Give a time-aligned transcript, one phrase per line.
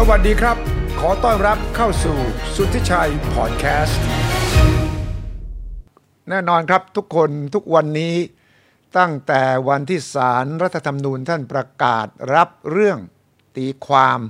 [0.00, 0.56] สวัสดีครับ
[1.00, 2.18] ขอต้อนรับเข้าสู่
[2.54, 4.00] สุทธิชัยพอดแคสต์
[6.28, 8.14] แน่นอนครับทุกคนทุกวันนี้
[8.98, 12.98] ตั้งแต่วันที่ศารรัฐธรรมนูญท่านประกาศรับเรื่อง
[13.56, 14.20] ตีความ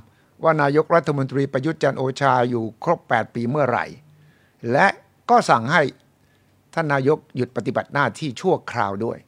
[0.43, 3.87] ว่านายกรัฐมนตรีประยุทธ์จันโอชาอยู่ครบ 8 ปีเมื่อไหร่
[4.73, 4.87] และ
[5.31, 5.83] ก็สั่งให้
[6.75, 9.19] ท่านนายกหยุดปฏิบัติหน้าที่ชั่วคราวด้วย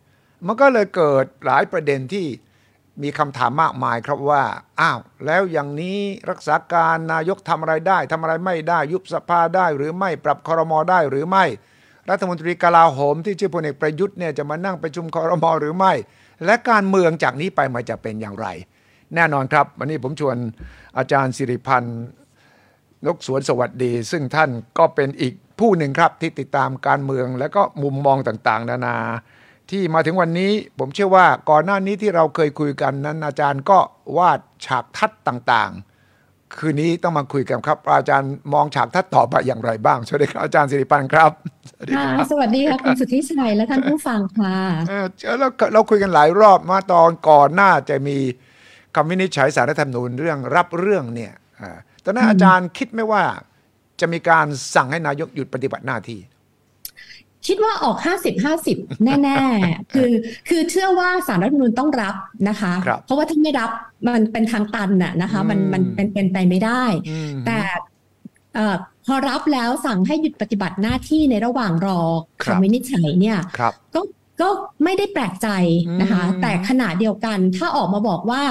[0.47, 2.27] มันก็เลยเกิดหลายประเด็นที่
[3.03, 4.43] มีคำถามมากมายครับว่า
[4.81, 5.99] อ้าว แล้วอย่างนี้
[6.31, 11.45] รักษาการนายกทำอะไรได้ทำอะไรไม่ได้ ยุบสภาได้หรือไม่ปรับคอรมอได้หรือไม่
[12.11, 15.93] รัฐมนตรีกลาโหมที่ชื่อพลเอกประยุทธ์เนี่ยจะมานั่งประชุมคอรมอหรือไม่
[16.45, 18.47] และการเมืองจากนี้ไปมันจะเป็นอย่างไร
[19.15, 20.37] แน่นอนครับ วันนี้ผมชวน
[20.99, 22.01] อาจารย์สิริพันธ์
[23.07, 28.97] นกสวนสวัสดี ซึ่งท่านก็เป็นอีกผู้หนึ่งครับที่ติดตามการเมือง และก็มุมมองต่างๆ นานา
[29.71, 33.79] ที่มาถึงวันนี้ผมเชื่อว่าก่อนหน้านี้ที่เราเคยคุยกันนั้น อาจารย์ก็
[34.17, 41.31] วาดฉากทัดต่างๆ คืนนี้ต้องมาคุยกันครับ อาจารย์มองฉากทัดต่อไปอย่างไรบ้างสวัสดีครับอาจารย์สิริพันธ์ครับ
[41.71, 44.57] สวัสดีครับสวัสดีค่ะคุณสุทธิชัยและท่านผู้ฟังค่ะ
[44.89, 45.07] เออ
[45.39, 48.17] แล้วเราคุยกันหลายรอบมาตอนก่อนหน้าจะมี
[48.95, 51.33] คำวินิจฉัยสารรัฐธรรมนูญเรื่องรับเรื่องเนี่ย
[52.05, 53.23] ตอนนั้นอาจารย์คิดไหมว่า
[54.01, 56.21] จะมีการสั่งให้นายกหยุดปฏิบัติหน้าที่
[57.47, 60.11] คิดว่าออกห้าสิบห้าสิบแน่ ๆ คือ
[60.49, 62.15] คือเชื่อว่าสารรัฐธรรมนูญต้องรับ
[62.49, 63.71] นะคะคเพราะว่าถ้าไม่รับ
[64.07, 66.85] มันเป็นทางตันน่ะนะคะ มันมันเป็นเป็นไปไม่ได้
[67.47, 67.59] แต่
[69.07, 72.01] พอรับแล้วสั่งให้หยุดปฏิบัติหน้าที่ในระหว่างรอ
[72.43, 73.39] คำวินิจฉัยเนี่ย
[73.95, 74.01] ก็
[74.41, 74.49] ก็
[74.85, 75.49] ไม่ได้แปลกใจ
[76.01, 78.43] นะคะ แต่ขณะเดียวกันถ้าออกมาบอกว่า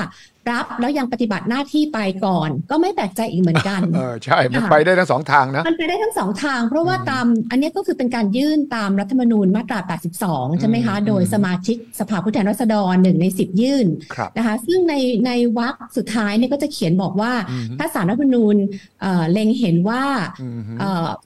[0.52, 9.80] รับแล้วยังปฏิบัติหน้าที่ไปก่อน ก็ไม่แปลกใจอีกเหมือนกันเออใช่ มันไปได้ทั้งสองทางนะ มันไปได้ทั้งสองทาง เพราะว่าตามอันนี้ก็คือเป็นการยื่นตามรัฐธรรมนูญมาตรา
[10.22, 13.88] 82 ใช่ไหมคะ โดยสมาชิกสภาผู้แทนราษฎรหนึ่งในสิบยื่น
[14.38, 17.34] นะคะซึ่งในในวรรคสุดท้ายเนี่ยก็จะเขียนบอกว่า
[17.80, 18.56] ถ้าสารรัฐธรรมนูญ
[19.32, 20.04] เล็งเห็นว่า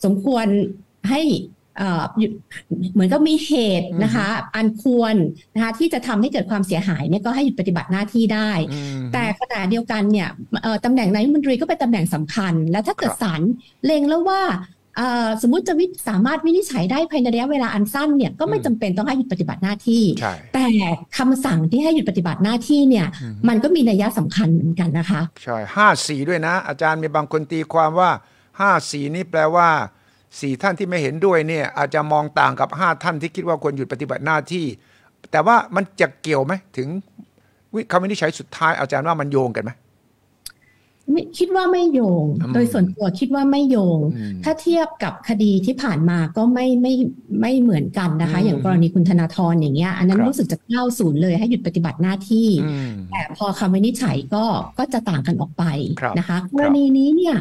[0.05, 0.47] สมควร
[1.09, 1.21] ให้
[2.93, 5.15] เหมือนก็มีเหตุนะคะ อันควร
[5.53, 8.51] นะคะที่จะทำให้เกิดความเสียหายเนี่ยก็ให้หยุดปฏิบัติหน้าที่ได้
[9.13, 10.29] แต่ขณะเดียวกันเนี่ย
[10.85, 13.41] ตำแหน่งนายมนตรีก็เป็นตำแหน่งสำคัญ และถ้าเกิดศาล
[13.85, 14.41] เล็งแล้วว่า
[15.41, 20.03] สมมติจะวิสามารถวินิจฉัยได้ภายในระยะเวลาอันสั้นเนี่ยก็ไม่จำเป็นต้องให้หยุดปฏิบัติหน้าที่
[20.53, 20.67] แต่
[21.17, 23.07] คำสั่งที่ให้หยุดปฏิบัติหน้าที่เนี่ย
[23.47, 28.09] มันก็มีนัยสำคัญเหมือนกันนะคะ ใช่ห้าสีด้วยนะ อาจารย์มีบางคนตีความว่า
[28.59, 29.69] ห้าสีนี้แปลว่า
[30.39, 34.65] สี่ท่านที่ไม่เห็นด้วยเนี่ยอาจจะมองต่างกับห้าท่านที่คิดว่าควรหยุดปฏิบัติหน้าที่
[35.31, 36.87] แต่ว่ามันจะเกี่ยวไหมถึง
[37.73, 39.71] วิคำวินิจฉัยสุดท้ายอาจารย์ว่ามันโยงกันไหม
[41.11, 43.99] ไม่คิดว่าไม่โยง โดยส่วนตัวคิดว่าไม่โยง
[44.43, 46.93] ถ้าเทียบกับคดีที่ผ่านมาก็ไม่ไม่
[47.41, 52.47] ไม่เหมือนกันนะคะ อย่างกรณีคุณธนาธรอย่างเงี้ย อันนั้นรู้สึกจะเข้าศูนย์เลยให้หยุดปฏิบัติหน้าที่
[53.09, 54.45] แต่พอคำวินิจฉัยก็
[54.77, 55.63] ก็จะต่างกันออกไป
[56.19, 57.35] นะคะ กรณีนี้เนี่ย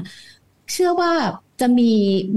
[0.73, 1.13] เชื่อว่า
[1.63, 1.91] จะมี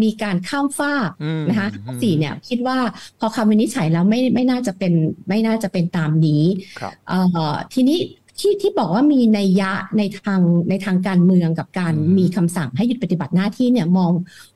[0.03, 1.09] มีการข้ามฟาก
[1.49, 1.69] นะคะ
[2.01, 2.77] สี่เนี่ยคิดว่า
[3.19, 4.93] พอคำวินิจฉัยแล้วไม่ไม่น่าจะเป็น
[5.29, 6.43] ไม่น่าจะเป็นตามนี้
[7.73, 7.99] ทีนี้
[8.39, 14.11] ที่ที่บอกว่ามีในยะในทางในทางการเมืองกับการมีคำสั่งให้หยุดปฏิบัติหน้าที่เนี่ยมอง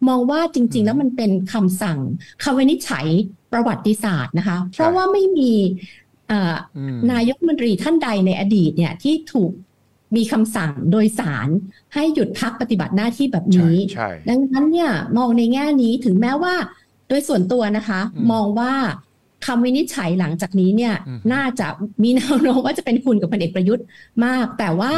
[0.08, 2.00] มองว่าจริง ๆ แล้วมันเป็นคำสั่ง
[2.44, 3.06] คำวินิจฉัย
[3.52, 5.52] ประวัติศาสตร์นะคะ เพราะว่าไม่มี
[7.12, 9.52] นายกมนตรีท่านใดในอดีตเนี่ยที่ถูก
[10.16, 11.48] มีคำสั่งโดยสาร
[11.94, 13.76] ให้หยุดพักปฏิบัติหน้าที่แบบนี้
[14.30, 16.54] ดังนั้นเนี่ยมองในแง่นี้ถึงแม้ว่า
[17.08, 18.00] โดยส่วนตัวนะคะ
[18.32, 18.74] มองว่า
[19.46, 20.94] คำวินิจฉัยหลังจากนี้เนี่ย
[21.34, 21.68] น่าจะ
[22.04, 23.86] มีแนวโน้มว่าจะเป็นคุณกับพลเอกประยุทธ์
[24.26, 24.92] มาก แต่ว่า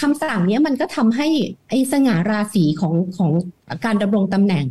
[0.00, 1.28] คำสั่งนี้มันก็ทำให้
[1.68, 3.30] ไอ้สง่าราศีของของ
[3.84, 4.66] การดำรงตำแหน่ง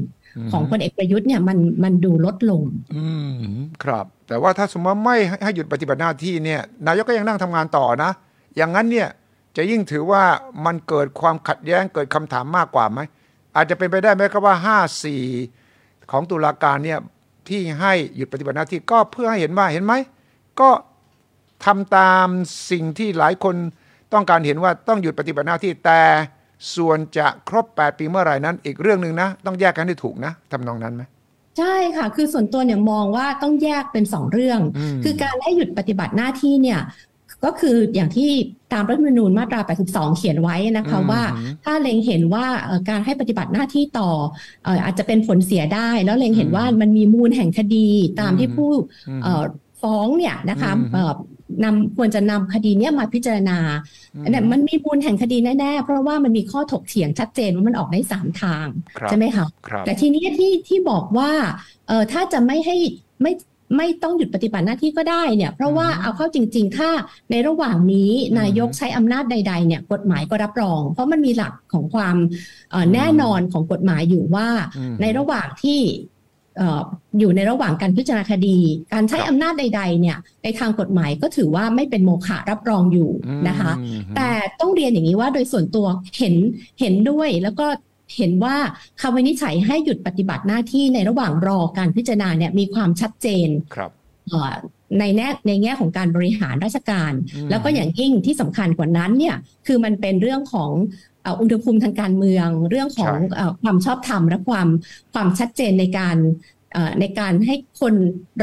[0.51, 2.61] ของพลเอกประยุทธ์เนี่ยมันมันดูลดลง
[2.95, 3.37] อืม
[3.83, 8.11] ครับ แต่ว่าถ้าสมมติไม่ให้หยุดปฏิบัติหน้าที่เนี่ย นายกก็ยังนั่งทำงานต่อนะ
[8.57, 9.07] อย่างนั้นเนี่ย
[9.57, 10.23] จะยิ่งถือว่า
[10.65, 12.99] มันเกิดความขัดแย้งเกิดคำถามมากกว่าไหม
[13.55, 14.83] อาจจะเป็นไปได้ไหมครับว่า 5
[15.43, 16.99] 4 ของตุลาการเนี่ย
[17.49, 19.93] ที่ให้หยุดปฏิบัติหน้าที่ก็เพื่อให้เห็นว่าเห็นไหม
[20.59, 20.69] ก็
[21.65, 22.27] ทำตาม
[22.71, 23.55] สิ่งที่หลายคน
[24.13, 26.01] ต้องการเห็นว่าต้องหยุดปฏิบัติหน้าที่แต่
[26.75, 31.03] ส่วนจะครบ 8 ปีเมื่อไหร่นั้น อีกเรื่องหนึ่งนะ ต้องแยกกันให้ถูกนะทำนองนั้นไหม
[31.57, 34.59] ใช่ค่ะ คือส่วนตัวเนี่ยมองว่าต้องแยกเป็นสองเรื่อง
[35.03, 36.79] คือการให้หยุดปฏิบัติหน้าที่เนี่ย
[37.45, 38.31] ก็คืออย่างที่
[38.73, 41.21] ตามรัฐธรรมนูญมาตรา 82 เขียนไว้นะคะว่า
[41.63, 42.45] ถ้าเล็งเห็นว่า
[42.89, 44.09] การให้ปฏิบัติหน้าที่ต่อ
[44.83, 47.87] อาจจะเป็นผลเสียได้ แล้วเล็งเห็นว่ามันมีมูลแห่งคดี
[48.19, 48.71] ตามที่ผู้
[49.81, 50.71] ฟ้องเนี่ยนะคะ
[51.63, 53.57] นำควรจะนำคดีเนี้ยมาพิจารณา
[54.29, 58.67] เนี่ยมันมีมูลแห่งคดีแน่ๆ เพราะว่ามันมีข้อถกเถียงชัดเจนว่ามันออกได้สามทาง
[59.09, 59.45] ใช่ไหมคะ
[59.85, 61.31] แต่ทีนี้ที่ที่บอกว่า
[61.87, 62.77] เออถ้าจะไม่ให้
[63.21, 63.31] ไม่
[63.77, 66.89] ไม่ต้องหยุดปฏิบัติหน้าที่ก็ได้เนี่ย เพราะว่าเอาเข้าจริง ๆ ถ้า
[67.31, 72.15] ในระหว่างนี้นายกใช้อำนาจใด ๆ เนี่ยกฎหมายก็รับรอง เพราะมันมีหลักของความ
[72.93, 74.47] แน่นอนของกฎหมายอยู่ว่า
[75.01, 75.81] ในระหว่างที่
[77.19, 78.57] อยู่ในระหว่างการพิจารณาคดี
[78.93, 83.11] การใช้อำนาจใด ๆ เนี่ย ในทางกฎหมายก็ถือว่าไม่เป็นโมฆะรับรองอยู่
[83.47, 83.71] นะคะ
[84.15, 84.29] แต่
[84.59, 85.87] ต้องเรียนอย่างนี้ว่าโดยส่วนตัว
[86.17, 86.35] เห็น
[86.79, 87.67] เห็นด้วยแล้วก็
[88.17, 88.55] เห็นว่า
[89.01, 93.91] คำวินิจฉัยให้หยุดปฏิบัติหน้าที่ในระหว่างรอการพิจารณาเนี่ยมีความชัดเจนครับ
[94.99, 97.13] ในแง่ในแง่ของการบริหารราชการ
[97.49, 99.35] แล้วก็อย่างยิ่งที่สำคัญกว่านั้นเนี่ย
[99.67, 100.71] คือมันเป็นเรื่องของ
[101.41, 103.15] อุณหภูมิทางการเมือง เรื่องของ
[103.63, 104.67] ความชอบธรรมและความ
[105.13, 106.17] ความชัดเจนในการ
[106.99, 107.95] ในการให้คน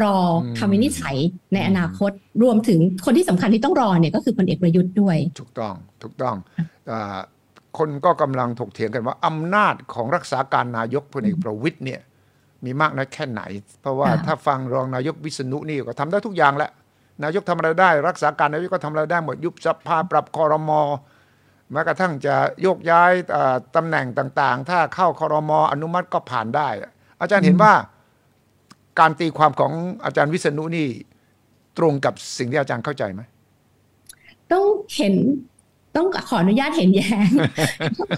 [0.02, 0.16] รอ
[0.58, 1.16] คำวินิจฉัย
[1.54, 2.12] ในอนาคต
[2.42, 6.36] รวมถึงคนที่สำคัญที่ต้องรอเนี่ยก็คือพลเอกประยุทธ์ด้วย ถูกต้องถูกต้อง
[7.78, 12.00] คนก็กำลังถกเถียงกันว่าอำนาจของรักษาการนายกพลเอกประวิตยเนี่ย
[12.64, 13.42] มีมากน้อยแค่ไหน
[13.80, 16.70] เพราะว่าถ้าฟังรองนายกวิษณุนี่ก็ทำได้ทุกอย่างแล้ว
[17.24, 20.80] นายกทำอะไรได้ รักษาการนายกก็ทำอะไรได้หมดยุบสภาปรับคอรมอ
[21.72, 23.12] แม้กระทั่งจะโยกย้าย
[23.76, 26.68] ตำแหน่งต่าง ๆ ถ้าเข้าคอรมออนุมัติก็ผ่านได้
[27.20, 27.72] อาจารย์เห็นว่า
[29.00, 29.72] การตีความของ
[30.04, 30.88] อาจารย์วิษณุนี่
[31.78, 33.22] ตรงกับสิ่งที่อาจารย์เข้าใจไหม
[34.52, 35.14] ต้องเห็น
[35.98, 37.28] ต้องขออนุญาตเห็นแย้ง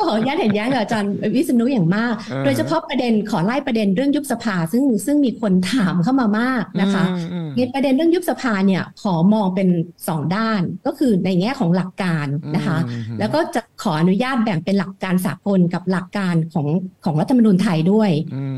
[0.00, 7.04] ขออนุญาตเห็นแย้งกับอาจารย์วิษณุอย่างมาก โดยเฉพาะประเด็นขอไล่ประเด็นเรื่องยุบสภา ซึ่งซึ่งมีคนถามเข้ามามากนะคะ
[7.56, 9.68] ในประเด็นเรื่องยุบสภาเนี่ยขอมองเป็น
[10.08, 12.78] สองด้านก็คือในแง่ของหลักการนะคะ
[13.18, 16.66] แล้วก็จะขออนุญาตแบ่งเป็นหลักการสากลกับหลักการของ
[17.04, 18.10] ของรัฐธรรมนูญไทยด้วย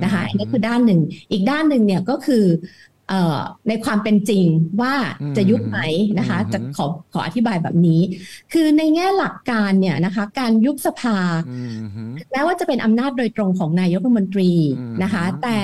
[0.02, 1.00] นะคะอันนี้คือด้านหนึ่ง
[1.32, 2.44] อีกด้านหนึ่งเนี่ยก็คือ
[3.68, 4.46] ในความเป็นจริง
[4.80, 4.94] ว่า
[5.36, 5.78] จะยุบไหม
[6.18, 8.00] นะคะ จะขอขออธิบายแบบนี้
[8.52, 11.18] คือในแง่หลักการเนี่ยนะคะ การยุบสภา
[12.30, 14.52] แม้ว่าจะเป็นอำนาจโดยตรงของนายกรัฐมนตรี
[15.02, 15.58] นะคะ แต่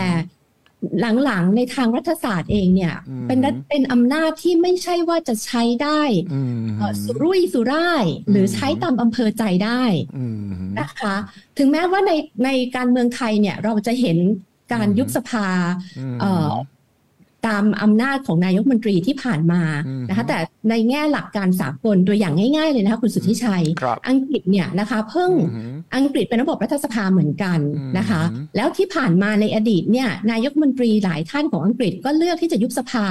[1.01, 2.95] หลังๆ ในทางรัฐศาสตร์เองเนี่ย
[3.27, 6.03] เป็นเป็นอำนาจที่ไม่ใช่ว่าจะใช้ได้
[7.03, 9.83] สุรุ่ยสุร่าย หรือใช้ตามอำเภอใจได้
[10.81, 11.15] นะคะ
[11.59, 12.13] ถึงแม้ว่าใน
[12.45, 14.19] ในการเมืองไทยเนี่ยเราจะเห็น
[14.73, 15.47] การยุบสภา
[17.47, 19.63] ตามอำนาจของนายกมนตรีที่ผ่านมา
[20.09, 20.39] นะคะแต่
[20.71, 23.65] ในแง่หลักการสากลตัวอย่างง่ายๆเลยนะคะคุณสุทธิชัย
[24.09, 25.31] อังกฤษเนี่ยนะคะเพิ่ง
[25.97, 27.59] อังกฤษเป็นระบบรัฐสภาเหมือนกัน
[27.99, 28.23] นะคะ
[28.57, 33.07] แล้วที่ผ่านมาในอดีตเนี่ยนายกมนตรีหลายท่านของอังกฤษก็เลือกที่จะยุบสภา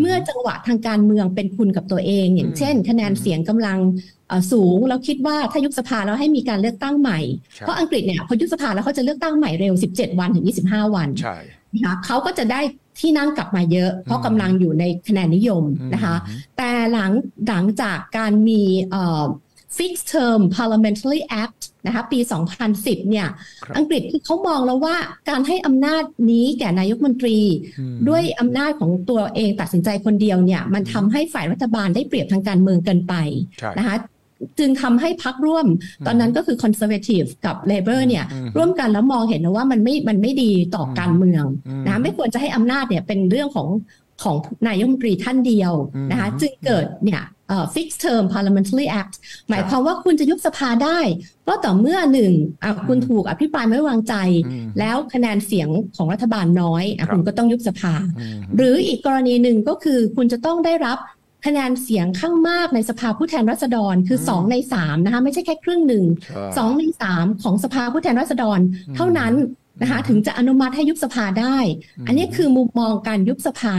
[0.00, 3.78] เมื่อจังหวะทางการเมืองเป็นคุณกับตัวเอง อย่างเช่น คะแนนเสียงกำลัง
[4.52, 7.18] สูงแล้วคิดว่าถ้ายุบสภาแล้วให้มีการเลือกตั้งใหม่
[7.58, 11.08] เพราะอังกฤษเนี่ยพอยุบสภาแล้วเขาจะเลือกตั้งใหม่เร็ว 17 วันถึง 25 วัน
[11.74, 12.60] นะคะเขาก็จะได้
[13.00, 16.16] ที่นั่งกลับมาเยอะ เพราะกำลังอยู่ในคะแนนนิยมนะคะ
[16.56, 17.12] แต่หลัง
[17.48, 18.62] หลังจากการมี
[19.76, 22.18] Fixed Term Parliamentary Act นะคะปี
[22.64, 23.28] 2010 เนี่ย
[23.76, 24.96] อังกฤษที่เขามองแล้วว่า
[25.30, 27.38] การให้อำนาจนี้แก่นายกมนตรี
[28.08, 33.14] ด้วยอำนาจของตัวเองตัดสินใจคนเดียวเนี่ย มันทำให้ฝ่ายรัฐบาลได้เปรียบทางการเมืองเกินไป
[33.78, 33.96] นะคะ
[34.58, 35.66] จึงทำให้พักร่วม
[36.06, 38.24] ตอนนั้นก็คือคอนเซอร์เวทีฟกับเลเบอร์เนี่ย
[38.56, 41.44] ร่วมกันแล้วมองเห็นนะว่ามันไม่มันไม่ดีต่อการเมือง
[41.86, 43.68] นะไม่ควรจะให้อำนาจเนี่ยเป็นเรื่องของ
[44.22, 44.36] ของ
[44.68, 45.72] นายกรัฐมนตรีท่านเดียว
[46.10, 47.22] นะคะจึงเกิดเนี่ย
[47.74, 49.14] fixed term parliamentary act
[49.48, 50.98] หมายความว่าคุณจะยุบสภาได้
[51.48, 52.32] ก็ต่อเมื่อหนึ่ง
[52.88, 54.14] คุณถูกอภิปรายไม่วางใจ
[54.78, 57.94] แล้วคะแนนเสียงของรัฐบาลน้อย คุณก็ต้องยุบสภา
[58.56, 60.98] หรืออีกกรณีหนึ่งก็คือคุณจะต้องได้รับ
[61.46, 66.04] คะแนนเสียงข้างมากในสภาผู้แทนราษฎรคือสองในสามนะคะไม่ใช่แค่ครึ่งหนึ่ง
[66.58, 68.58] สองในสามของสภาผู้แทนราษฎร
[68.96, 69.34] เท่านั้น
[69.82, 71.56] นะคะถึงจะอนุมัติให้ยุบสภาได้
[72.06, 73.74] อันนี้คือมุมมองการยุบสภา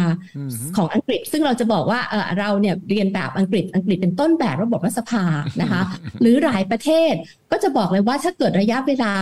[0.75, 5.23] ของอังกฤษ ซึ่งเราจะบอกว่าเออเราเนี่ยเรียนแบบอังกฤษอังกฤษเป็นต้นแบบระบบรัฐสภา
[5.61, 5.81] นะคะ
[6.21, 7.13] หรือหลายประเทศ
[7.51, 9.13] ก็จะบอกเลยว่าถ้าเกิดระยะเวลา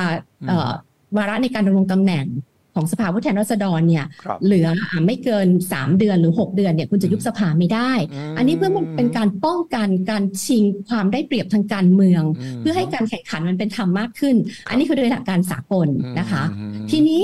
[1.18, 2.26] วาระในการดำรงตำแหน่ง
[2.76, 4.06] ของสภาผู้แทนราษฎรเนี่ย
[4.46, 4.68] เหลือ
[5.06, 7.92] ไม่เกิน 3 เดือนหรือ 6 เดือนเนี่ยคุณจะยุบสภาไม่ได้
[8.38, 12.24] อันนี้เพื่อมันเป็นการป้องกันการชิงความได้เปรียบทางการเมือง
[12.60, 14.36] เพื่อให้การแข่งขันมันเป็นธรรมมากขึ้น
[14.70, 15.88] อันนี้คือโดยหลักการสากล
[16.20, 16.44] นะคะ
[16.92, 17.24] ทีนี้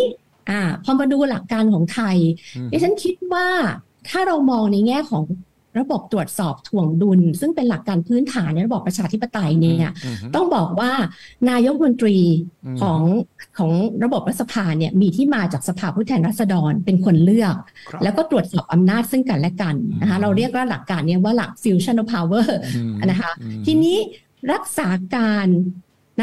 [0.49, 2.17] อ่าพอมาดูหลักการของไทย
[2.71, 3.47] ดิฉันคิดว่า
[4.09, 5.23] ถ้าเรามองในแง่ของ
[5.77, 9.91] ระบบตรวจสอบถ่วงดุล ซึ่งเป็นหลักการพื้นฐานในระบบประชาธิปไตยเนี่ย
[10.35, 10.91] ต้องบอกว่า
[11.49, 12.17] นายกมนตรี
[12.81, 13.01] ของ
[13.57, 13.71] ของ
[14.03, 17.55] ระบบรัฐสภาเนี่ยมีที่มาจากสภาผู้แทนราษฎรเป็นคนเลือก
[18.03, 22.47] แล้วก็ตรวจสอบอำนาจซึ่งกันและกันนะคะเราเรียกว่าหลักการนี้ว่าหลัก fusion of power
[23.05, 23.31] นะคะ
[23.65, 23.97] ทีนี้
[24.53, 25.47] รักษาการ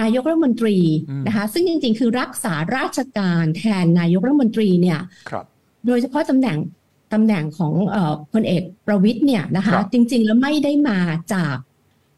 [0.01, 0.79] นายกรัฐมนตรี
[1.27, 5.01] นะคะซึ่งจริงๆ คือรักษาราชการแทนนายกรัฐมนตรีเนี่ย
[5.87, 6.57] โดยเฉพาะตำแหน่ง
[7.13, 7.73] ตำแหน่งของ
[8.33, 10.99] พลเอกประวิทย์เนี่ยนะคะ จริง ๆ แล้วไม่ได้มา
[11.35, 11.57] จาก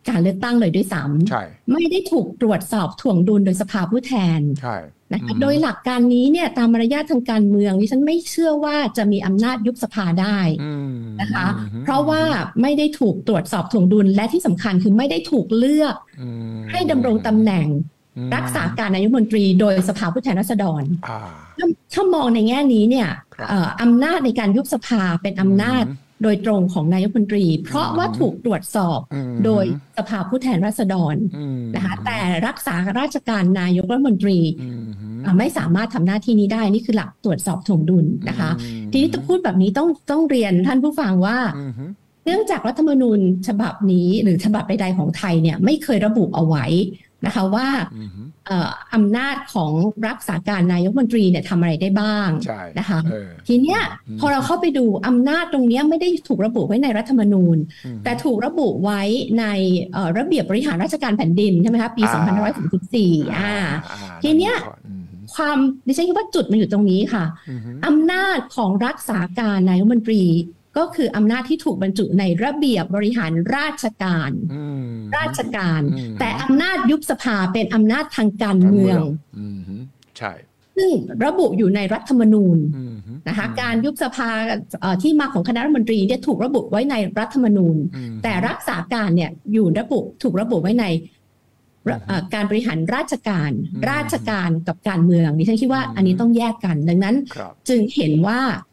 [0.08, 1.42] การเลือกตั้งเลยด้วยซ้ำใช่
[1.72, 4.76] ไม่ได้ถูกตรวจสอบถ่วงดุลโดยสภาผู้แทนใช่
[5.12, 12.22] นะคะโดยหลักการนี้เนี่ยตามมารยาททางการเมืองดิฉันไม่เชื่อว่าจะมีอำนาจยุบสภาได้อืมนะคะอืมเพราะว่า
[12.62, 16.28] ไม่ได้ถูกตรวจสอบถ่วงดุลและที่สำคัญคือไม่ได้ถูกเลือกอื
[16.58, 17.97] มให้ดำรงตำแหน่งอืม
[18.36, 21.20] รักษาการนายกรัฐมนตรีโดยสภาผู้แทนราษฎรอ่า
[21.58, 29.64] ถ้าถ้ามองในแง่นี้เนี่ยครับเอ่ออำนาจในการยุบสภาเป็นอำนาจอืมโดยตรงของนายกรัฐมนตรี เพราะว่าถูกตรวจสอบอืมโดย
[29.98, 34.80] สภาผู้แทนราษฎรอืมนะคะแต่รักษาราชการนายกรัฐมนตรีอืม
[35.24, 41.72] อะไม่สามารถทำหน้าที่นี้ได้นี่คือหลักตรวจสอบถ่วงดุลนะคะอืมทีนี้จะพูดแบบนี้ต้องต้องเรียนท่านผู้ฟังว่าอืม
[42.24, 46.64] เนื่องจากรัฐธรรมนูญฉบับนี้หรือฉบับใดๆของไทยเนี่ยไม่เคยระบุเอาไว้
[47.26, 48.10] นะคะว่าอืม
[48.46, 49.72] เอ่ออำนาจของ
[50.08, 59.02] รักษาการนายกรัฐมนตรีเนี่ยทำอะไรได้บ้างใช่นะคะเออทีเนี้ยอืมพอเราเข้าไปดูอำนาจตรงเนี้ยไม่ได้ถูกระบุไว้ในรัฐธรรมนูญอืมแต่ถูกระบุไว้
[59.38, 59.44] ใน
[59.92, 62.22] เอ่อระเบียบบริหารราชการแผ่นดินใช่ไหมคะปีอ่า
[62.82, 63.54] 2534อ่า
[64.22, 64.54] ทีเนี้ย
[64.88, 70.22] อืมความดิฉันคิดว่าจุดมันอยู่ตรงนี้ค่ะอืมอำนาจของรักษาการนายกรัฐมนตรี
[70.76, 79.00] ก็คืออำนาจที่ถูกบรรจุในระเบียบบริหารราชการอืมราชการอืมแต่อำนาจยุบสภาเป็นอำนาจทางการเมือง
[79.38, 79.58] อืม
[80.18, 80.32] ใช่
[80.76, 80.90] ซึ่ง
[81.24, 82.96] ระบุอยู่ในรัฐธรรมนูญอืม
[83.28, 84.28] นะคะการยุบสภา
[84.80, 90.86] เอ่อที่มาของคณะรัฐมนตรีเนี่ยถูกระบุไว้ในรัฐธรรมนูญอืมแต่รักษาการเนี่ยอยู่ระบุถูกระบุไว้ใน
[91.88, 98.67] ระเอ่อการบริหารราชการอืมราชการกับการเมืองดิฉันคิดว่าอืมอันนี้ต้องแยกกัน ดังนั้นครับจึงเห็นว่าอืมเอ่อ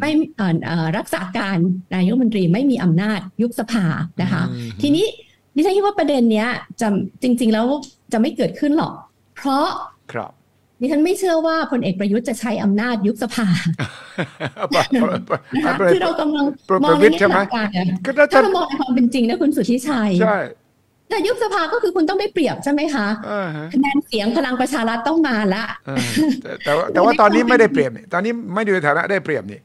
[0.00, 1.58] ไม่เอ่อเอ่อรักษาการ
[1.94, 3.84] นายกรัฐมนตรีไม่มีอำนาจยุบสภา
[4.22, 5.06] นะคะอืมทีนี้
[5.54, 6.48] ดิฉันคิดว่าประเด็นเนี้ย
[6.80, 6.88] จะ
[7.22, 7.66] จริง ๆ แล้ว
[8.12, 8.94] จะไม่เกิดขึ้นหรอก
[9.36, 9.66] เพราะ
[10.12, 10.32] ครับ
[10.80, 13.46] ดิฉันไม่เชื่อว่าพลเอกประยุทธ์จะใช้อำนาจยุบสภา
[14.84, 20.38] นะคะคือเรากำลังประมองวิในตรใช่แง่ไหมหลักการอะก็น่าจะถ้าเรามองในความเป็นจริงนะคุณสุทธิชัยใช่
[21.14, 25.96] แต่ยุบสภาก็คือคุณต้องได้เปรียบใช่ไหมคะอ่าฮะคะแนนเสียงพลังประชารัฐต้องมาละอ่า
[26.42, 29.60] แต่แต่ว่าแต่ว่าตอนนี้ไม่ได้เปรียบนี่ตอนนี้ไม่อยู่ในฐานะได้เปรียบนี่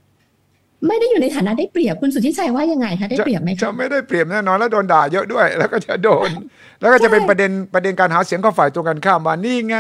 [0.88, 6.30] ไม่ได้อยู่ในฐานะได้เปรียบคุณสุทธิชัยว่ายังไงคะได้เปรียบไหมจะคะไม่ได้เปรียบแน่นอนแล้วโดนด่าเยอะด้วย แล้วก็จะโดน
[6.80, 9.76] แล้วก็จะเป็นประเด็นประเด็นการหาเสียงของฝ่ายตรงกันข้ามว่านี่ไง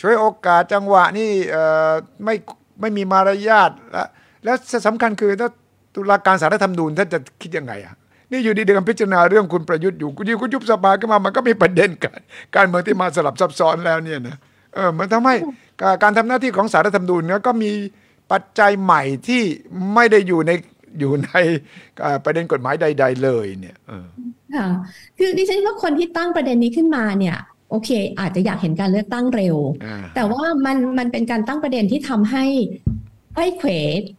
[0.00, 1.90] ช่วยโอกาสจังหวะนี่เอ่อ
[2.24, 2.34] ไม่
[2.80, 4.04] ไม่มีมารยาทและ
[4.44, 5.48] แล้วสำคัญคือถ้า
[5.94, 7.94] ตุลาการสารรัฐธรรมนูญท่านจะคิดยังไงอะ
[8.30, 12.20] นี่อยู่ดีๆกันพิจารณาเรื่องคุณประยุทธ์อยู่คุณยุคุณยุบสภาขึ้นมามันก็มีประเด็นการ
[12.56, 14.36] การเมืองที่มาสลับซับซ้อนแล้วเนี่ยนะ
[14.74, 15.34] เออมันทำให้
[15.82, 17.72] การการทำหน้าที่ของสารรัฐธรรมนูญเนี่ยก็มี
[18.32, 19.42] ปัจจัยใหม่ที่
[19.94, 20.52] ไม่ได้อยู่ใน
[20.98, 21.30] อยู่ใน
[22.00, 24.06] เอ่อประเด็นกฎหมายใด ๆ เลยเนี่ยเออ
[24.54, 24.66] ค่ะ
[25.18, 27.36] คือดิฉันว่าคนที่ตั้งประเด็นนี้ขึ้นมาเนี่ย
[27.70, 32.44] โอเค อาจจะอยากเห็นการเลือกตั้งเร็วอ่าแต่ว่ามันมันเป็นการตั้งประเด็นที่ทำให้
[33.34, 33.70] ไขว้เขว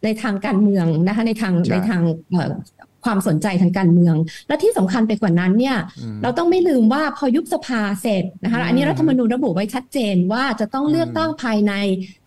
[0.03, 2.01] ในทางการเมืองนะคะในทางใช่ในทาง
[2.32, 2.51] เอ่อ
[3.05, 4.15] ความสนใจทางการเมือง
[4.48, 11.74] และที่สำคัญไปกว่านั้นเนี่ยอืมเราต้องไม่ลืมว่าพอยุบสภาเสร็จนะคะอืมอันนี้รัฐธรรมนูญระบุไว้ชัดเจนว่าจะต้องเลือกตั้งภายใน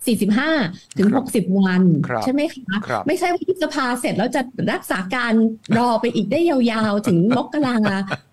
[0.04, 5.32] 45 ถึงครับ60 วันครับใช่ไหมคะครับไม่ใช่ว่ายุบสภาเสร็จแล้วจะรักษาการ
[5.78, 7.74] รอไปอีกได้ยาวๆ ถึงมกรา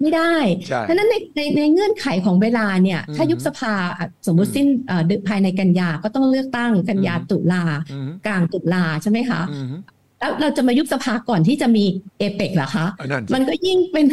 [0.01, 0.36] ไม่ได้
[0.67, 10.00] ใช่เพราะฉะนั้นในในในเงื่อนไขของเวลาเนี่ยอืมถ้ายุบสภาอะสมมุติสิ้นเอ่อเดือนภายในกันยาก็ต้องเลือกตั้งกันยาอืมตุลาอืมกลางตุลาใช่ไหมคะอืมแล้ว
[10.42, 11.84] เราจะมายุบสภาก่อนที่จะมี
[12.20, 14.06] เอเปกเหรอคะอันนั้นสิมันก็ยิ่งเป็น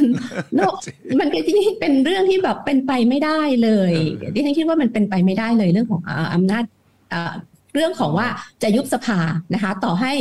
[0.57, 6.65] โลกสิมันก็ยิ่งเป็นเรื่องที่แบบเป็นไปไม่ได้เลยเออดิฉันคิดว่ามันเป็นไปไม่ได้เลยเรื่องของอ่าอำนาจ
[7.13, 7.33] อ่า
[7.75, 8.27] เรื่องของว่า
[8.63, 9.19] จะยุบสภา
[9.55, 10.13] นะคะ ต่อให้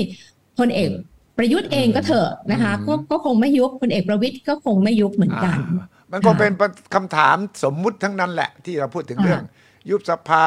[0.60, 0.89] พลเอก
[1.38, 6.51] ประยุทธ์เองก็เถอะนะคะก็ก็คงไม่ยุบพลเอกประวิตยก็คงไม่ยุบเหมือนกันอ่ามันคงเป็น
[6.96, 9.41] คำถามสมมุติทั้งนั้นแหละที่เราพูดถึงอ่าเรื่อง
[9.89, 10.46] ยุบสภา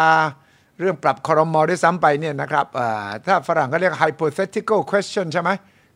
[0.81, 5.51] เรื่องปรับคอรมอด้วยซ้ำไปเนี่ยนะครับอ่าถ้าฝรั่งก็เรียก hypothetical question ใช่ไหม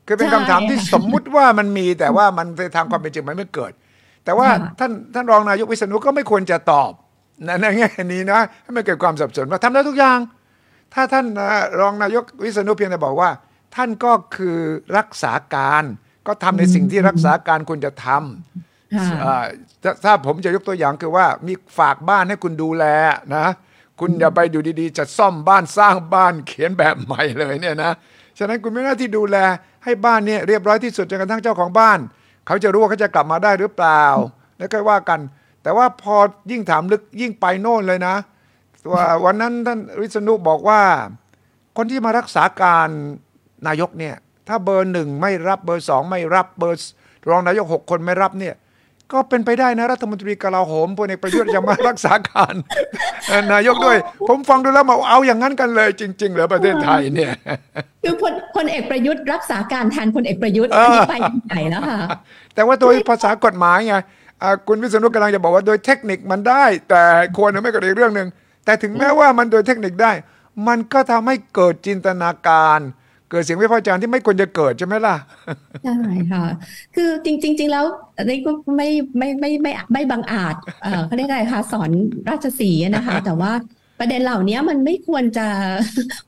[0.07, 3.73] คือเป็นคำถามที่สมมุติว่ามันมีแต่ว่ามันในทางความเป็นจริงมันไม่เกิด
[4.25, 4.49] แต่ว่า
[4.79, 6.91] ท่านท่านรองนายกวิษณุก็ไม่ควรจะตอบ
[7.45, 10.19] ในในแง่นี้นะให้มันเกิดความสับสนว่าทำได้ทุกอย่าง
[10.95, 11.49] ถ้าท่านอ่า
[11.81, 13.31] รองนายกวิษณุเพียงแต่บอกว่า
[13.76, 14.57] ท่านก็คือ
[14.97, 15.85] รักษาการ
[16.26, 19.45] ก็ทำในสิ่งที่รักษาการควรจะทำค่ะอ่า
[19.83, 22.85] ถ้าถ้าผมจะยกตัวอย่างคือว่ามีฝากบ้านให้คุณดูแล
[23.37, 23.47] นะ
[24.01, 27.93] คุณอย่าไปอยู่ดีๆ จะซ่อมบ้านสร้างบ้านเขียนแบบใหม่เลยเนี่ยนะ
[28.39, 29.37] ฉะนั้นคุณมีหน้าที่ดูแล
[29.85, 31.99] ให้บ้านเนี่ยเรียบร้อยที่สุดจนกระทั่งเจ้าของบ้าน
[32.47, 34.05] เขาจะรู้ว่าเขาจะกลับมาได้หรือเปล่า
[34.59, 35.21] แล้วก็ว่ากัน
[35.63, 36.17] แต่ว่าพอ
[36.51, 38.15] ยิ่งถามลึกยิ่งไปโน่นเลยนะ
[38.93, 40.81] ว,วันนั้นท่านวิษณุบอกว่า
[41.77, 42.89] คนที่มารักษาการ
[43.67, 44.15] นายกเนี่ย
[44.49, 46.93] ถ้าเบอร์หนึ่งไม่รับเบอร์สองไม่รับเบอร์
[47.29, 48.55] รองนายกหกคนไม่รับเนี่ย
[49.13, 52.55] ก็เป็นไปได้นะรัฐมนตรีกลาโหมพลเอกประยุทธ์จะมารักษาการ
[53.53, 57.33] นายกด้วย ผมฟังดูแล้วมาเอาอย่างนั้นกันเลยจริง ๆ เหรอประเทศไทยเนี่ย
[58.03, 61.15] คือพลพลเอกประยุทธ์รักษาการแทนพลเอกประยุทธ์เอออันนี้ไป
[61.47, 61.99] ใหญ่แล้วค่ะ
[62.55, 63.95] แต่ว่าโดยภาษากฎหมายไง
[64.69, 67.03] คุณวิษณุกำลังจะบอกว่าโดยเทคนิคมันได้ แต่
[67.37, 68.29] ควรไม่ก็อีกเรื่องหนึ่ง
[68.65, 70.13] แต่ถึงแม้ว่ามันโดยเทคนิคได้
[70.69, 75.17] มันก็ทำให้เกิดจินตนาการเกิดเสียงวิพากษ์วิจารณ์ที่ไม่ควรจะเกิดใช่ไหมล่ะ
[75.85, 75.97] ใช่
[76.33, 76.45] ค่ะ
[76.97, 77.85] คือจริง ๆ แล้ว
[78.17, 78.88] อันนี้ก็ไม่
[79.19, 80.55] ไม่ไม่ไม่ไม่บังอาจ
[81.07, 81.91] เขาเรียกอะไรคะสอน
[82.29, 83.53] ราชสีนะคะ แต่ว่า
[84.00, 85.47] ประเด็นเหล่านี้มันไม่ควรจะ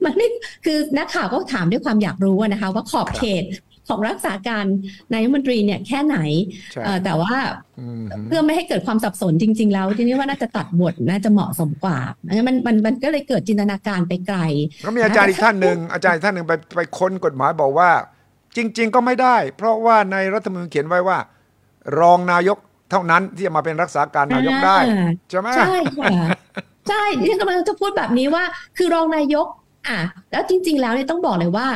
[0.05, 0.27] มันไม่
[0.65, 3.45] คือนักข่าวก็ถามด้วยความอยากรู้นะคะ ว่าขอบเขต
[3.89, 4.65] ของรักษาการ
[5.13, 6.19] นายมนตรีเนี่ยแค่ไหน
[7.05, 7.35] แต่ว่า
[8.27, 11.99] เพื่อไม่ให้เกิดความสับสนจริง ๆ แล้วทีนี้ว่าน่าจะตัดบทน่าจะเหมาะสมกว่า
[12.47, 14.39] มันมันมันก็เลยเกิดจินตนาการไปไกล
[14.85, 17.91] ก็มีอาจารย์อีกท่านหนึ่งอาจารย์ท่านหนึ่งไปไปค้นกฎหมายบอกว่า
[18.57, 21.19] จริง ๆ ก็ไม่ได้ เพราะว่าในรัฐธรรมนูญเขียนไว้ว่า
[22.01, 22.59] รองนายก
[22.91, 24.79] เท่านั้นที่จะมาเป็นรักษาการนายกได้
[25.31, 26.13] ใช่ไหมใช่ค่ะ
[26.89, 28.45] ใช่ที่ฉันกำลังจะพูดแบบนี้ว่า
[28.77, 29.47] คือรองนายก
[29.89, 29.99] อะ
[30.31, 31.67] แล้วจริง ๆ แล้วเนี่ยต้องบอกเลยว่า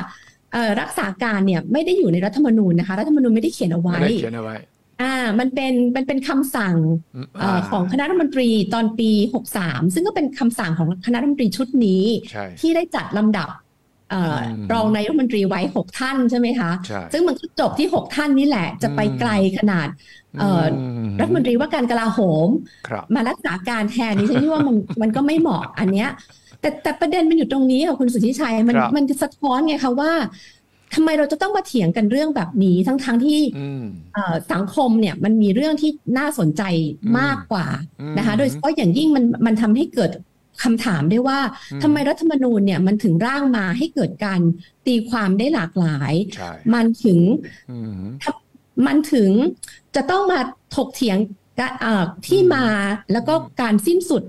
[0.80, 4.56] รักษาการเนี่ยไม่ได้อยู่ในรัฐธรรมนูญนะคะ รัฐธรรมนูญไม่ได้เขียนเอาไว้เขียนเอาไว้
[5.02, 6.76] อ่า มันเป็นมันเป็นคำสั่ง
[7.42, 9.10] อของคณะรัฐมนตรีตอนปี
[9.52, 12.04] 63 ซึ่งก็เป็นคำสั่งของคณะรัฐมนตรีชุดนี้
[12.60, 13.48] ที่ได้จัดลำดับ
[14.72, 16.70] รองนายกรัฐมนตรีไว้หกท่านใช่ไหมคะ
[17.12, 19.88] ซึ่งมันก็จบที่หกท่านนี่แหละ จะไปไกลขนาด
[21.20, 22.48] รัฐมนตรีว่าการกลาโหม
[23.14, 26.08] มารักษาการแทนนี่ฉันคิดว่ามันมันก็ไม่เหมาะอันเนี้ย
[26.60, 30.12] แต่แต่ประเด็นมันอยู่ตรงนี้ค่ะคุณสุทธิชัยมันมันสะท้อนไงคะว่า
[30.94, 33.40] ทำไมเราจะต้องมาเถียงกันเรื่องแบบนี้ทั้งทั้งที่
[34.52, 36.62] สังคมเนี่ยมันมีเรื่องที่น่าสนใจ
[37.18, 37.66] มากกว่า
[38.18, 40.10] นะคะโดยเฉพาะอย่างยิ่งมันมันทำให้เกิด
[40.62, 41.38] คำถามได้ว่า
[41.82, 44.40] ทำไมรัฐธรรมนูญเนี่ยมันถึงร่างมาให้เกิดการ
[44.86, 46.12] ตีความได้หลากหลาย
[46.74, 47.18] มันถึง
[48.86, 49.30] มันถึง
[49.96, 50.40] จะต้องมา
[50.76, 51.18] ถกเถียง
[52.26, 52.66] ที่มา
[53.12, 54.22] แล้วก็การสิ้นสุด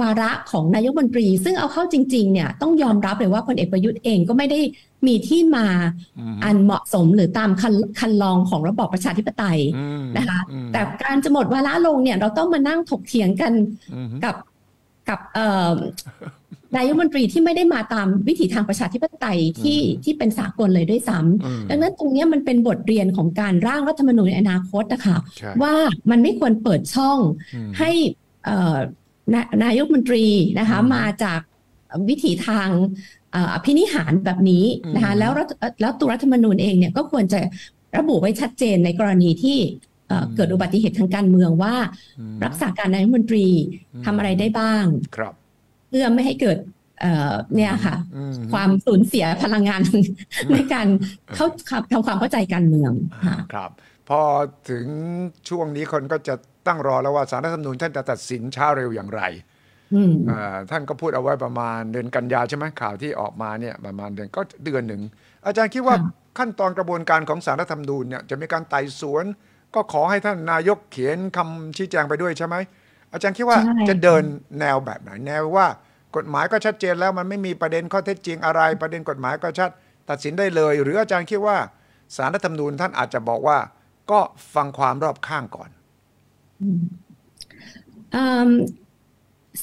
[0.00, 4.60] วาระของนายกบัญชี ซึ่งเอาเข้าจริงๆเนี่ยต้องยอมรับเลยว่าพลเอกประยุทธ์เองก็ไม่ได้
[5.06, 5.66] มีที่มา
[6.44, 9.58] อันเหมาะสมหรือตามคันคันลองของระบอบประชาธิปไตย
[10.16, 10.40] นะคะ
[10.72, 13.52] แต่การจะหมดวาระลงเนี่ยเราต้องมานั่งถกเถียงกัน
[14.24, 14.36] กับ
[15.08, 15.20] กับ
[16.76, 25.16] นายกบัญชีที่ไม่ได้มาตามวิถีทางประชาธิปไตยที่ที่เป็นสากลเลยด้วยซ้ำดังนั้นตรงนี้มันเป็นบทเรียนของการร่างรัฐธรรมนูญในอนาคตนะคะ
[25.62, 25.74] ว่า
[26.10, 27.18] มันไม่ควรเปิดช่อง
[27.78, 27.90] ให้
[29.64, 30.24] นายกมนตรี
[30.58, 31.40] นะคะมาจาก
[32.08, 32.68] วิถีทาง
[33.52, 35.32] อภินิหารแบบนี้นะคะแล้ว
[35.80, 37.38] แล้วตัวรัฐธรรมนูญเองเนี่ยก็ควรจะ
[37.98, 39.58] ระบุไว้ชัดเจนในกรณีที่
[40.36, 41.74] เกิดอุบัติเหตุทางการเมืองว่า
[42.44, 43.46] รักษาการนายกมนตรี
[44.04, 44.84] ทำอะไรได้บ้าง
[45.16, 45.34] ครับ
[45.88, 46.58] เพื่อไม่ให้เกิด
[47.56, 47.96] เนี่ยค่ะ
[48.52, 49.82] ความสูญเสียพลังงาน
[50.52, 50.86] ในการ
[51.34, 51.46] เข้า
[51.92, 52.92] ทำความเข้าใจการเมือง
[53.52, 53.70] ครับ
[54.08, 54.20] พอ
[54.70, 54.86] ถึง
[55.48, 56.34] ช่วงนี้คนก็จะ
[56.66, 59.22] ตั้งรอแล้วว่าสารรัฐธรรมนูญท่านจะตัดสินช้าเร็วอย่างไร
[60.70, 65.02] ท่านก็พูดเอาไว้ประมาณเดือนกันยาใช่ไหมข่าวที่ออกมาเนี่ยประมาณเดือนก็เดือนหนึ่ง
[65.46, 65.96] อาจารย์คิดว่า
[66.38, 69.24] ขั้นตอนกระบวนการของสารรัฐธรรมนูญเนี่ยจะมีการไต่สวน
[69.74, 72.56] ก็ขอให้ท่านนายกเขียนคำชี้แจงไปด้วยใช่ไหม
[73.12, 74.22] อาจารย์คิดว่าจะเดิน
[74.60, 75.66] แนวแบบไหนแนวว่า
[76.16, 79.70] กฎหมายก็ชัดเจนแล้วมันไม่มีประเด็นข้อเท็จจริงอะไร ประเด็นกฎหมายก็ชัด
[80.10, 81.56] ตัดสินได้เลย หรืออาจารย์คิดว่า
[82.16, 83.58] สารรัฐธรรมนูญท่านอาจจะบอกว่า
[84.10, 84.20] ก็
[84.54, 85.70] ฟังความรอบข้างก่อน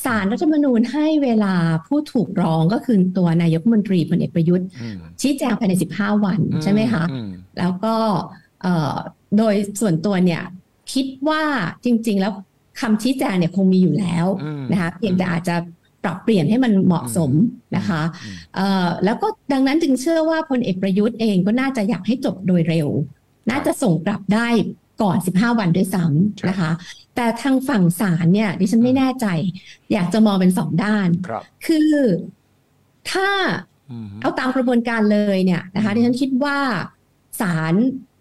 [0.03, 1.55] สารรัฐธรรมนูญให้เวลา
[1.87, 4.67] ผู้ถูกร้องก็คือตัวนายกมนตรีพลเอกประยุทธ์
[5.21, 7.03] ชี้แจงภายใน 15 วันใช่ไหมคะ
[7.59, 7.95] แล้วก็
[9.37, 10.43] โดยส่วนตัวเนี่ย
[10.93, 11.43] คิดว่า
[11.85, 12.33] จริง ๆ แล้ว
[12.79, 14.25] คำชี้แจงเนี่ยคงมีอยู่แล้ว
[14.71, 15.55] นะคะเพียงแต่อาจจะ
[16.03, 17.31] ปรับเปลี่ยนให้มันเหมาะสม
[17.77, 18.01] นะคะ
[19.05, 22.87] แล้วก็ดังนั้นจึงเชื่อว่าพลเอกประยุทธ์เองก็น่าจะอยากให้จบโดยเร็ว
[23.49, 24.47] น่าจะส่งกลับได้
[25.01, 26.71] ก่อน 15 วันด้วยซ้ำนะคะ
[27.15, 29.25] แต่ทางฝั่งศาลเนี่ย ดิฉันไม่แน่ใจ
[29.93, 31.07] อยากจะมองเป็นสองด้าน
[31.65, 31.91] คือ
[33.11, 33.29] ถ้า
[34.21, 36.57] เอาตามกระบวนการเลยเนี่ยนะคะดิฉันคิดว่า
[37.41, 37.75] ศาล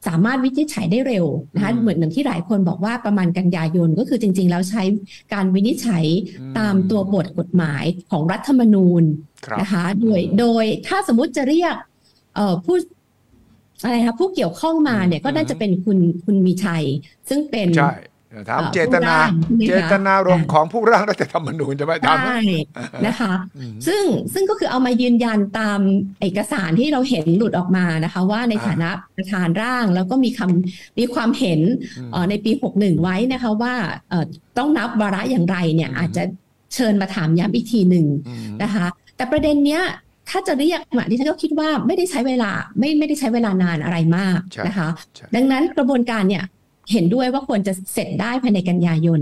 [0.08, 4.82] สามารถวินิจฉัยได้เร็วนะคะเหมือนอย่างที่หลายคนบอกว่าประมาณกันยายนก็คือจริง ๆ แล้วใช้
[5.32, 6.04] การวินิจฉัย
[6.58, 9.02] ตามตัวบทกฎหมายของรัฐธรรมนูญ
[9.60, 11.74] นะคะโดยโดยถ้าสมมุติจะเรียก
[12.64, 12.76] ผู้
[13.82, 16.84] อะไรคะผู้เกี่ยวข้องมาเนี่ยก็น่าจะเป็นคุณคุณมีชัย
[17.28, 17.92] ซึ่งเป็นใช่
[18.48, 19.16] ถามเจตนา
[19.68, 22.40] เจตนารมณ์ของผู้ร่างรัฐธรรมนูญจะไม่ทำใช่
[23.06, 23.32] นะคะ
[23.86, 24.02] ซึ่ง
[24.34, 25.80] ซึ่งก็คือเอามายืนยันตาม
[26.20, 31.60] เอกสารที่เราเห็นหลุดออกมานะคะ ว่าในฐานะประธานร่างแล้วก็มีคำมีความเห็น
[32.30, 33.74] ในปีหกหนึ่งไว้นะคะว่า
[34.58, 36.22] ต้องนับวาระอย่างไรเนี่ยอาจจะ
[36.74, 38.06] เชิญมาถามย้ำอีกทีหนึ่ง
[38.62, 39.82] นะคะ แต่ประเด็นเนี้ย
[40.30, 44.88] ถ้าจะเรียกมาดิฉันก็คิดว่าไม่ได้ใช้เวลาไม่ไม่ได้ใช้เวลานานอะไรมากนะคะ
[45.34, 46.44] ดังนั้นกระบวนการเนี่ย
[46.92, 49.20] เห็นด้วยว่าควรจะเสร็จได้ภายในกันยายน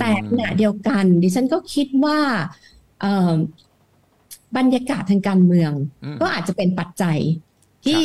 [0.00, 2.18] แต่ขณะเดียวกัน ดิฉันก็คิดว่า
[4.56, 5.72] บรรยากาศทางการเมือง
[6.20, 7.18] ก็อาจจะเป็นปัจจัย
[7.84, 8.02] ที่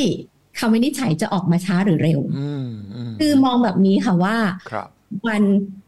[0.59, 2.19] คำวินิจฉัยจะออกมาช้าหรือเร็ว
[3.19, 4.37] คือมองแบบนี้ค่ะว่า
[5.27, 5.43] วัน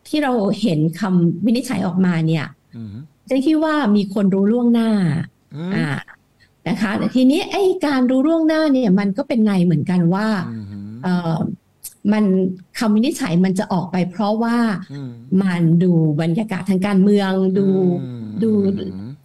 [0.07, 2.45] ที่เราเห็นคำวินิจฉัยออกมาเนี่ย
[3.29, 4.89] ฉันคิดว่ามีคนรู้ล่วงหน้า
[5.75, 5.85] อ่า
[6.69, 10.27] นะคะแต่ทีนี้ไอ้การรู้ล่วงหน้าเนี่ยมันก็เป็นไงเหมือนกันว่า
[11.03, 11.37] เออ
[12.13, 12.23] มัน
[12.77, 14.57] คำวินิจฉัยมันจะออกไปเพราะว่า
[15.43, 17.67] มันดูบรรยากาศทางการเมืองดู
[18.43, 18.51] ดู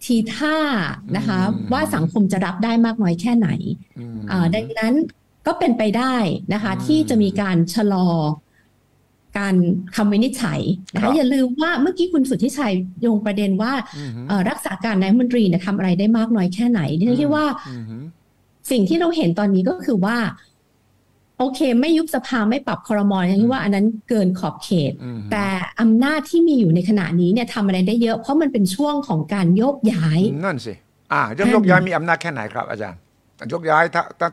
[0.03, 0.57] ทีท่า
[1.15, 1.39] นะคะ
[1.73, 3.49] ว่าสังคมจะรับได้มากน้อยแค่ไหน
[4.55, 4.93] ดังนั้น
[5.47, 6.15] ก็เป็นไปได้
[6.53, 8.07] นะคะที่จะมีการชะลอ
[9.37, 9.53] การ
[9.95, 10.59] คำวินิจฉัย
[10.93, 13.73] นะคะอย่าลืมว่าเมื่อกี้คุณสุทธิชัยโยงประเด็นว่า
[14.49, 17.45] รักษาการนายมนตรีเนี่ยทำอะไรได้มากน้อยแค่ไหนดิฉันคิดว่า
[18.71, 20.17] สิ่งที่เราเห็นตอนนี้ก็คือว่า
[21.39, 24.93] โอเค ไม่ยุบสภาไม่ปรับคอรมอลฉันคิดว่าอันนั้นเกินขอบเขต
[25.31, 25.45] แต่
[25.81, 30.73] อำนาจที่มีอยู่ในขณะนี้เนี่ยทำอะไรได้เยอะเพราะมันเป็นช่วงของการโยกย้าย นั่นสิ
[31.13, 32.99] อ่าจะโยกย้ายมีอำนาจแค่ไหนครับอาจารย์
[33.53, 33.83] ยกย้าย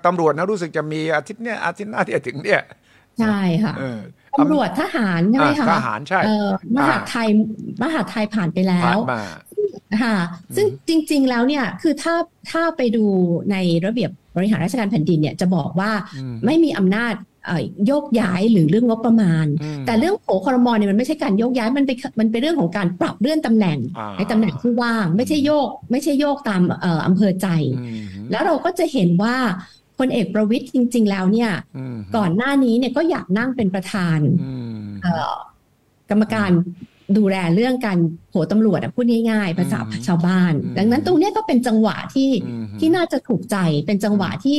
[0.06, 2.62] ตำรวจนะรู้สึกจะมีอาทิตย์เนี้ยอาทิตย์หน้าที่จะถึงเนี่ย
[3.20, 3.74] ใช่ค่ะ
[4.40, 6.20] ตำรวจทหารใช่ไหมคะทหารใช่
[6.76, 7.28] มหาไทย
[7.82, 8.96] มหาไทยผ่านไปแล้ว
[10.02, 10.16] ค่ะ
[10.56, 12.14] ซึ่งจริง ๆ แล้วเนี่ยคือถ้า
[12.50, 13.04] ถ้าไปดู
[13.50, 15.90] ในระเบียบบริหารราชการแผ่นดินเนี่ยจะบอกว่า
[16.44, 17.14] ไม่มีอำนาจ
[17.86, 19.46] โยกย้ายหรือเรื่องงบประมาณ
[19.86, 23.78] แต่เรื่องโผคอรมอเนี่ยมันไม่ใช่การโยกย้ายมันเป็นมันเป็นเรื่องของการปรับเลื่อนตำแหน่ง
[24.16, 26.62] ในตำแหน่งที่ว่าง ไม่ใช่โยก ไม่ใช่โยกตาม
[27.06, 27.48] อำเภอใจ
[28.30, 29.36] แล้วเราก็จะเห็นว่า
[29.98, 31.50] พลเอกประวิทย์จริง ๆ แล้วเนี่ย
[32.16, 34.18] ก่อนหน้านี้เนี่ยก็อยากนั่งเป็นประธาน
[36.10, 36.50] กรรมการ
[37.18, 37.98] ดูแลเรื่องการ
[38.30, 42.30] โหตำรวจพูดง่ายๆภาษาชาวบ้าน ดังนั้นตรงนี้ก็เป็นจังหวะที่
[42.80, 44.58] ที่น่าจะถูกใจเป็นจังหวะที่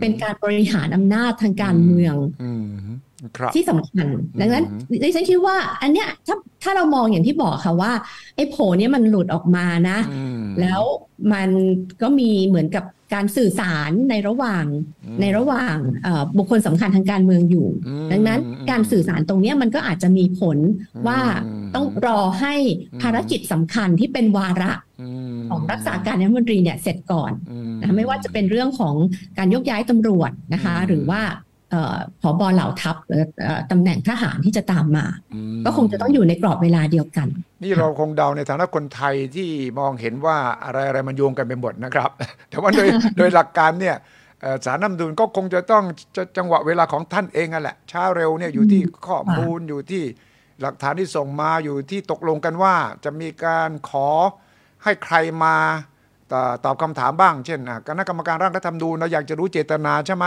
[0.00, 2.14] เป็นการบริหารอำนาจทางการเมือง
[3.54, 4.06] ที่สำคัญ
[4.40, 4.64] ดังนั้น
[5.02, 7.92] ดิฉันคิดว่า อันเนี้ยถ้าถ้าเรามองอย่างที่บอกค่ะว่า
[8.36, 9.98] ไอ้โผเนี้ยมันหลุดออกมานะ
[10.60, 10.82] แล้ว
[11.32, 11.48] มัน
[12.02, 14.64] ก็มีเหมือนกับการสื่อสารในระหว่าง
[15.20, 15.76] ในระหว่าง
[16.36, 17.66] บุคคลสำคัญทางการเมืองอยู่
[18.12, 20.58] ดังนั้นการสื่อสารตรงนี้มันก็อาจจะมีผล
[21.06, 21.20] ว่า
[21.74, 22.54] ต้องรอให้
[23.02, 24.72] ภารกิจสำคัญที่เป็นวาระ
[25.50, 27.32] ของรักษาการนายมนตรีเนี่ยเสร็จก่อน
[27.80, 28.94] นะไม่ว่าจะเป็นเรื่องของ
[29.38, 31.22] การยกย้ายตำรวจนะคะ หรือว่า
[32.20, 32.96] ผอบอเหล่าทัพ
[33.70, 35.06] ตำแหน่งทหารที่จะตามมา
[35.64, 37.28] ก็คงจะต้องอยู่ในกรอบเวลาเดียวกัน
[37.62, 42.10] นี่เราคงเดาในฐานะคนไทยที่มองเห็นว่าอะไรอะไรมันโยงกันไปหมดนะครับ
[42.50, 43.96] แต่ว่าโดยโดยหลักการเนี่ย
[44.64, 45.84] สารน้ำดุลก็คงจะต้อง
[46.36, 50.02] จังหวะเวลาของท่านเองนั่นแหละช้าเร็วเนี่ยอยู่ที่ข้อมูลอยู่ที่
[50.62, 54.08] หลักฐานที่ส่งมาอยู่ที่ตกลงกันว่า จะมีการขอ
[54.84, 55.56] ให้ใครมา
[56.64, 60.26] ตอบคำถามบ้าง เช่นคณะกรรมการร่างรัฐธรรมนูญเราอยากจะรู้เจตนาใช่ไหม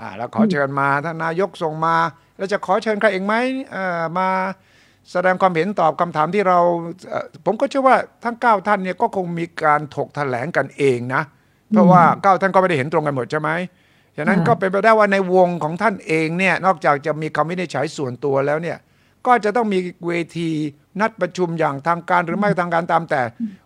[0.00, 1.96] อ่าแล้วขอเชิญมาท่านนายกส่งมา
[2.36, 3.34] แล้วจะขอเชิญใครเองไหม
[4.18, 4.28] มา
[5.12, 6.58] แสดงความเห็นตอบคำถามที่เรา
[7.44, 11.22] ผมก็เชื่อว่าทั้งเก้าท่านเนี่ยก็คงมีการถกแถลงกันเองนะ
[11.70, 13.50] เพราะว่าเก้าท่านก็ไม่ได้เห็นตรงกันหมดใช่ไหม
[14.16, 18.78] ฉะนั้นก็เป็นไปได้ว่าในวงของท่านเองเนี่ยนอกจากจะมีคำวินิจฉัยส่วนตัวแล้วเนี่ย
[19.26, 20.50] ก็จะต้องมีเวที
[21.00, 23.22] นัดประชุมอย่างทางการหรือไม่ทางการตามแต่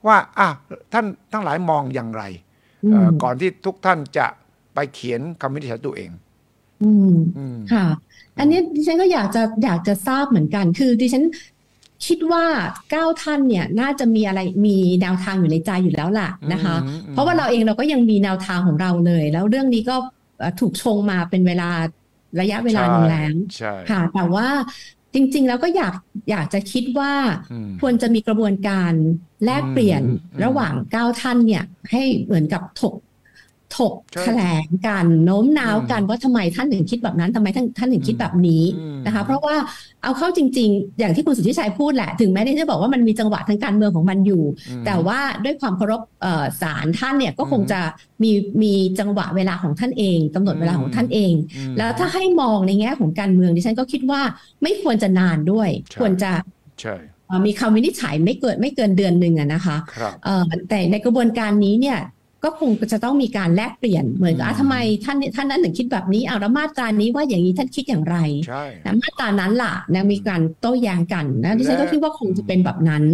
[0.06, 0.48] ว่าอะ
[0.92, 2.22] ท่านทั้งหลายมองอย่างไร
[3.22, 4.26] ก่อนที่ทุกท่านจะ
[4.78, 6.10] ไปเขียนคำวินิจฉัยตัวเอง
[6.82, 7.14] อืม
[7.72, 7.86] ค่ะ
[8.38, 11.24] อันนี้ดิฉันก็อยากจะอยากจะทราบเหมือนกัน คือดิฉัน
[12.06, 12.44] คิดว่า
[12.90, 16.76] เก้าท่านเนี่ยน่าจะมีอะไรมีแนวทางอยู่ในใจอยู่แล้วล่ะนะคะ
[17.12, 19.96] เพราะว่าเราเองเราก็ยังมีแนวทางของเราเลย แล้วเรื่องนี้ก็
[20.60, 21.70] ถูกชงมาเป็นเวลา
[22.40, 23.34] ระยะเวลาหนึ่งแล้ว
[23.90, 24.48] ค่ะ แต่ว่า
[25.14, 25.94] จริง ๆ แล้วก็อยาก
[26.30, 27.12] อยากจะคิดว่า
[27.80, 28.92] ควรจะมีกระบวนการ
[29.44, 30.02] แลกเปลี่ยน
[30.44, 32.94] ระหว่างเก้าท่านเนี่ย ให้เหมือนกับถก
[33.76, 38.62] ถกแถลงกันโน้มน้าวกันว่าทำไมท่านถึงคิดแบบนั้นทำไมท่านท่านถึงคิดแบบนี้
[39.06, 39.56] นะคะ เพราะว่า
[40.02, 44.42] เอาเข้าจริง ๆ อย่างที่คุณสุทธิชัยพูดแหละ ถึงแม้ที่จะบอกว่ามันมีจังหวะทางการเมืองของมันอยู่
[44.86, 46.00] แต่ว่าด้วยความเคารพ
[46.62, 47.80] ศาลท่านเนี่ยก็คงจะ
[48.22, 48.30] มี
[48.62, 51.32] มีจังหวะเวลาของท่านเองกำหนดเวลาของท่านเอง
[51.78, 54.20] แล้วถ้าให้มองในแง่ของการเมืองดิฉันก็คิดว่า
[54.62, 55.68] ไม่ควรจะนานด้วย
[56.00, 56.30] ควรจะ
[57.46, 59.76] มีคำวินิจฉัยไม่เกิดไม่เกินเดือนหนึ่งอะนะคะ
[60.68, 61.98] แต่ในกระบวนการนี้เนี่ย
[62.44, 68.16] ก็คงจะต้องมีการแลกเปลี่ยนเหมือนกับทำไมท่านท่านนั้นถึงคิดแบบนี้เอาแล้วมาตรานี้ว่าอย่างนี้ท่านคิดอย่างไร
[68.48, 68.64] ใช่
[69.02, 73.04] มาตรานั้นล่ะนะมีการโต้แย้งกันนะดิฉันก็คิดว่าคงจะเป็นแบบนั้น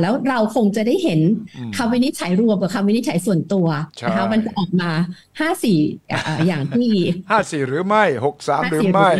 [0.00, 1.20] แล้วเราคงจะได้เห็น
[1.76, 3.66] คำวินิจฉัยรวมกับคำวินิจฉัยส่วนตัว
[4.08, 4.90] นะคะมันจะออกมา
[5.40, 5.78] ห้าสี่
[6.46, 6.92] อย่างที่
[7.30, 9.10] ห้าสี่หรือไม่หกสามหรือไม่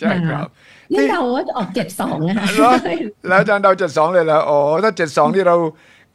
[0.00, 0.48] ใช่ครับ
[0.92, 2.46] นี่เราว่าออกเจ็ดสองนะคะ
[3.28, 5.56] แล้วอาจารย์เราเจ็ดสองเลยแล้วอ๋อถ้าเจ็ดสองที่เรา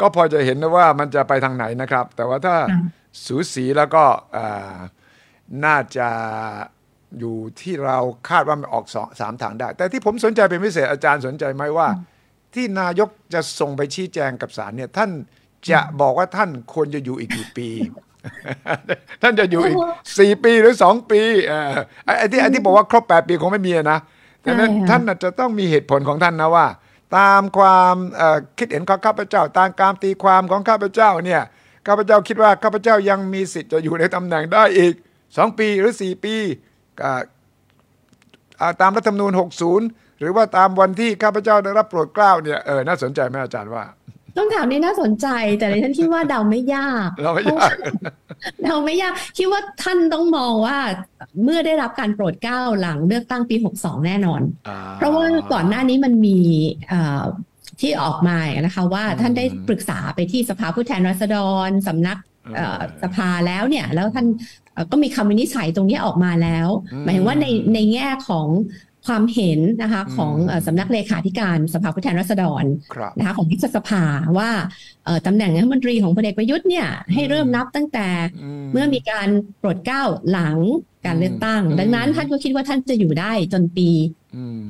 [0.01, 2.55] ก็พอจะเห็นนะว่ามันจะไปทางไหนนะครับ แต่ว่าถ้า
[3.25, 4.03] สูสีแล้วก็
[5.65, 6.07] น่าจะ
[7.19, 7.97] อยู่ที่เรา
[8.29, 11.87] คาดว่ามันออกสองสามทางได้ แต่ที่ผมสนใจเป็นพิเศษอาจารย์สนใจไหมว่า
[12.53, 15.11] ที่นายกจะส่งไปชี้แจงกับศาลเนี่ย ท่าน
[15.71, 17.69] จะบอกว่าท่านควรจะอยู่อีกกี่ปี
[19.21, 19.77] ท่านจะอยู่อีก
[20.17, 21.21] สี่ปีหรือสองปี
[22.05, 23.99] ไอ้ที่ไอ้ที่บอกว่าครบแปดปีคงไม่มีนะ
[24.41, 26.65] แต่นั้นท่านจะต้องมีเหตุผลของท่านนะว่า
[27.17, 27.95] ตามความ
[28.57, 31.41] คิดเห็นของข้าพเจ้า ตามการตีความของข้าพเจ้าเนี่ย
[31.87, 34.93] ข้าพเจ้าคิดว่าข้าพเจ้ายังมีสิทธิ์จะอยู่ในตำแหน่งได้อีก
[35.37, 36.35] สองปีหรือสี่ปี
[38.81, 39.31] ตามรัฐธรรมนูญ
[39.75, 43.83] 60 หรือว่าตามวันที่ข้าพเจ้าได้รับโปรดเกล้าเนี่ยเออน่าสนใจไหมอาจารย์ว่า
[44.37, 45.27] ต้องถามนี้น่าสนใจ
[45.59, 47.75] แต่ในท่านคิดว่าเดาไม่ยากเราไม่ยาก
[48.63, 50.77] เดาไม่ยากคิดว่าท่านต้องมองว่า
[51.43, 54.41] เมื่อได้รับการโปรดเกล้าหลังเลือกตั้งปี 62 แน่นอน
[54.97, 56.37] เพราะว่าก่อนหน้านี้มันมี
[57.81, 61.37] ที่ออกมานะคะว่าท่านได้ปรึกษาไปที่สภาผู้แทนราษฎ
[61.67, 62.17] รสำนัก
[63.03, 64.27] สภาแล้วเนี่ย แล้วท่าน
[64.91, 66.67] ก็มีคำวินิจฉัยตรงนี้ออกมาแล้ว
[67.03, 68.47] หมายถึงว่าในในแง่ของ
[69.07, 70.33] ความเห็นนะคะของ
[70.65, 72.63] สำนักเลขาธิการสภาผู้แทนราษฎร
[73.17, 74.03] นะคะของรัฐสภา
[74.37, 74.49] ว่า
[75.27, 78.07] ตำแหน่งรัฐมนตรีของพลเอกประยุทธ์เนี่ยให้เริ่มนับตั้งแต่
[78.73, 79.27] เมื่อมีการ
[79.59, 80.57] โปรดเกล้าหลัง
[81.05, 83.89] การเลือกตั้ง ดังนั้นท่านก็คิดว่าท่านจะอยู่ได้จนปี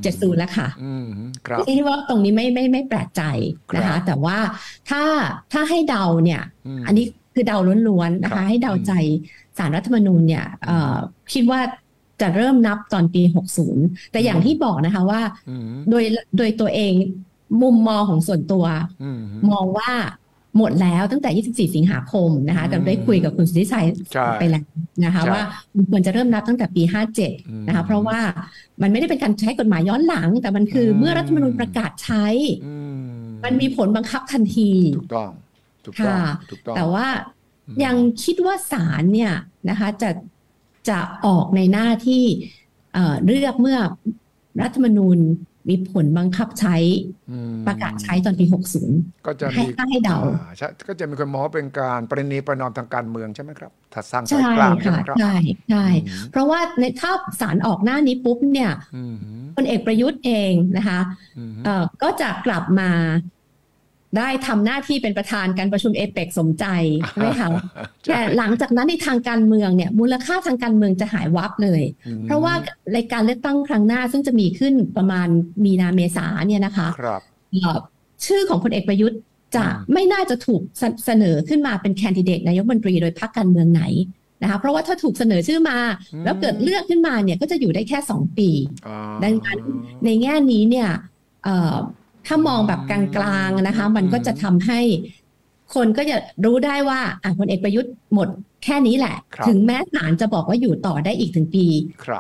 [0.02, 0.68] เจ็ดศูนย์แล้วค่ะ
[1.68, 3.22] คิดว่าตรงนี้ไม่ไม่ไม่แปลกใจ
[3.76, 4.38] นะคะ แต่ว่า
[4.90, 5.04] ถ้า
[5.54, 6.42] ถ้าให้เดาเนี่ย
[6.88, 8.92] อันนี้คือเดาล้วนๆนะคะ ให้เดาใจ
[9.58, 10.46] สารรัฐธรรมนูญเนี่ย
[11.34, 11.60] คิดว่า
[12.22, 13.22] จะเริ่มนับตอนปี
[13.68, 15.22] 60 แต่อย่างที่บอกนะคะว่า
[15.90, 16.04] โดย
[16.38, 16.94] โดยตัวเอง
[17.62, 18.66] มุมมองของส่วนตัว
[19.50, 19.92] มองว่า
[20.58, 23.86] หมดแล้วตั้งแต่ 24 สิงหาคมนะคะแต่ได้คุยกับคุณสุทธิชัย
[24.40, 24.64] ไปแล้ว
[25.06, 25.42] นะคะว่า
[25.76, 26.84] มันควรจะเริ่มนับตั้งแต่ปี
[27.26, 28.20] 57 นะคะเพราะว่า
[28.82, 32.26] มันไม่ได้เป็นการใช้กฎหมายย้อนหลัง แต่มันคือเมื่อรัฐธรรมนูญประกาศใช้
[33.44, 35.32] มันมีผลบังคับทันที ถูกต้อง
[35.86, 36.12] ถูกต้
[36.72, 37.08] องแต่ว่า
[37.86, 39.34] ยังคิดว่าศาลเนี่ย
[39.70, 40.10] นะคะจะ
[40.90, 42.24] จะออกในหน้าที่
[43.26, 43.80] เลือกเมื่อ
[44.62, 45.20] รัฐธรรมนูญ
[45.70, 46.76] มีผลบังคับใช้
[47.68, 48.46] ประกาศใช้ตอนปี
[48.86, 50.18] 60 ก็จะมีให้เดา
[50.88, 55.36] ก็จะมีคนมองเป็นการประนีประนอมทางการเมืองใช่ไหมครับถ้าสร้างสายกลางใช่ไหมครับใช่
[55.70, 55.86] ใช่
[56.32, 58.72] เพราะว่าในถ้าสารออกหน้านี้ปุ๊บเนี่ย
[59.56, 61.00] พลเอกประยุทธ์เองนะคะ
[62.04, 62.92] ก็จะกลับมา
[64.18, 66.66] ได้ทำหน้าที่เป็นประธานการประชุมเอเปกสมใจ
[67.08, 67.50] ใช่ไหมคะ
[68.10, 71.82] แต่หลังจากนั้นในทางการเมืองเนี่ยมูลค่าทางการเมืองจะหายวับเลย
[72.26, 72.54] เพราะว่า
[72.94, 75.28] ในการเลือกตั้งครั้งหน้าซึ่งจะมีขึ้นประมาณ
[75.66, 77.22] มีนาเมษาเนี่ยนะคะครับ
[78.26, 79.20] ชื่อของพลเอกประยุทธ์
[79.56, 80.62] จะไม่น่าจะถูก
[81.06, 83.84] เสนอขึ้นมาเป็นแคนดิเดตนายกบัญชีโดยพรรคการเมืองไหน
[84.42, 85.78] นะคะเพราะว่าถ้าถูกเสนอชื่อมา
[86.26, 88.50] แล้วเกิดเลือกขึ้นมาเนี่ยก็จะอยู่ได้แค่สองปี
[89.24, 89.58] ดังนั้น
[90.06, 90.90] ในแง่นี้เนี่ย
[92.28, 94.80] ถ้ามองแบบกลางๆนะคะ มันก็จะทำให้
[95.76, 98.28] คนก็จะรู้ได้ว่าอะพลเอกประยุทธ์หมด
[98.64, 99.16] แค่นี้แหละ
[99.48, 101.66] ถึงแม้ศาลจะบอกว่าอยู่ต่อได้อีกถึงปี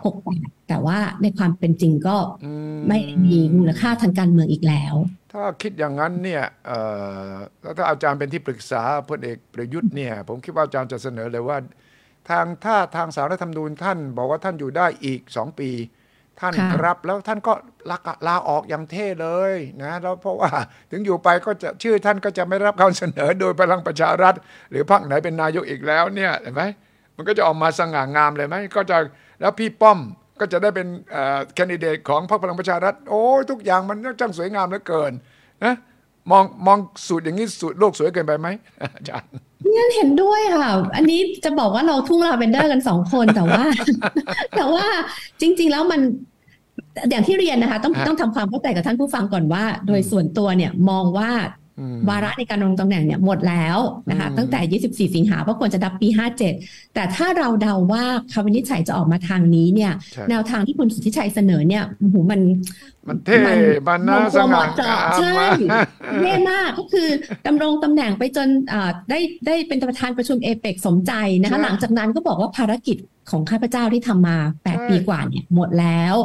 [0.05, 2.17] หกแปดแต่ว่าในความเป็นจริงก็
[2.87, 4.95] ไม่มีมูลค่าทางการเมืองอีกแล้ว
[5.33, 6.43] ถ้าคิดอย่างนั้นเนี่ย
[7.61, 11.57] แล้วถ้าอาจารย์เป็นที่ปรึกษาพลเอกประยุทธ์เนี่ย ผมคิดว่าอาจารย์จะเสนอเลยว่า
[12.29, 15.69] ทางถ้าทางสารรัฐธรรมนูญท่านบอกว่าท่านอยู่ได้อีกสองปี
[16.41, 16.53] ท่าน
[16.85, 17.53] รับแล้วท่านก็
[17.89, 17.97] ลา
[18.27, 20.49] ลาออกอย่างเท่เลยนะแล้วเพราะว่า
[20.91, 24.35] ถึงอยู่ไปก็จะชื่อท่านก็จะไม่รับการเสนอโดยพลังประชารัฐ
[24.71, 26.63] หรือพรรคไหนเป็นนายกอีกแล้วเนี่ยเห็นไหม
[27.15, 28.97] มันก็จะออกมาสง่างามเลยไหมก็จะ
[29.41, 29.99] แล้วพี่ป้อม
[30.39, 30.87] ก็จะได้เป็น
[31.55, 35.11] แคนดิเดตของพรรคพลังประชารัฐ โอ้ทุกอย่างมันจังสวยงามเหลือเกิน
[35.63, 35.75] นะ
[36.31, 38.47] มองมองสูตรอย่างนี้สูตรโลกสวยเกินไปไหม
[38.95, 43.63] อาจารย์งั้ นเห็นด้วยค่ะ อันนี้จะบอกว่าเราทุ่งลาเวนเดอร์กันสองคนแต่ว่า
[44.55, 44.85] แต่ว่า
[45.41, 46.01] จริง ๆ แล้วมัน
[47.09, 51.31] อย่างที่เรียนนะคะ ต้องต้องทำความเข้าใจกับท่านผู้ฟังก่อนว่า โดยส่วนตัวเนี่ยมองว่า
[52.09, 53.77] วาระในการลงตำแหน่งเนี่ยหมดแล้ว
[54.09, 56.07] นะคะตั้งแต่ 24 สิงหาเพราะควรจะดับปี
[56.51, 59.91] 57 แต่ถ้าเราเดาว่าคำวินิจฉัยจะออกมาทางนี้เนี่ย
[60.29, 62.41] แนวทางที่คุณสุทธิชัยเสนอเนี่ยโอ้โหมัน
[63.07, 63.37] มันเท่
[63.87, 65.31] มันน่าสง่างามใช่
[66.21, 67.07] เท่มากก็คือ
[67.47, 68.47] ดำรงตำแหน่งไปจน
[69.09, 72.97] ได้ได้เป็นประธานประชุมเอเปกสมใจนะคะหลังจากนั้นก็บอกว่าภารกิจ
[73.31, 76.15] ของข้าพเจ้าที่ทำมา 8 ปีกว่าเนี่ยหมดแล้ว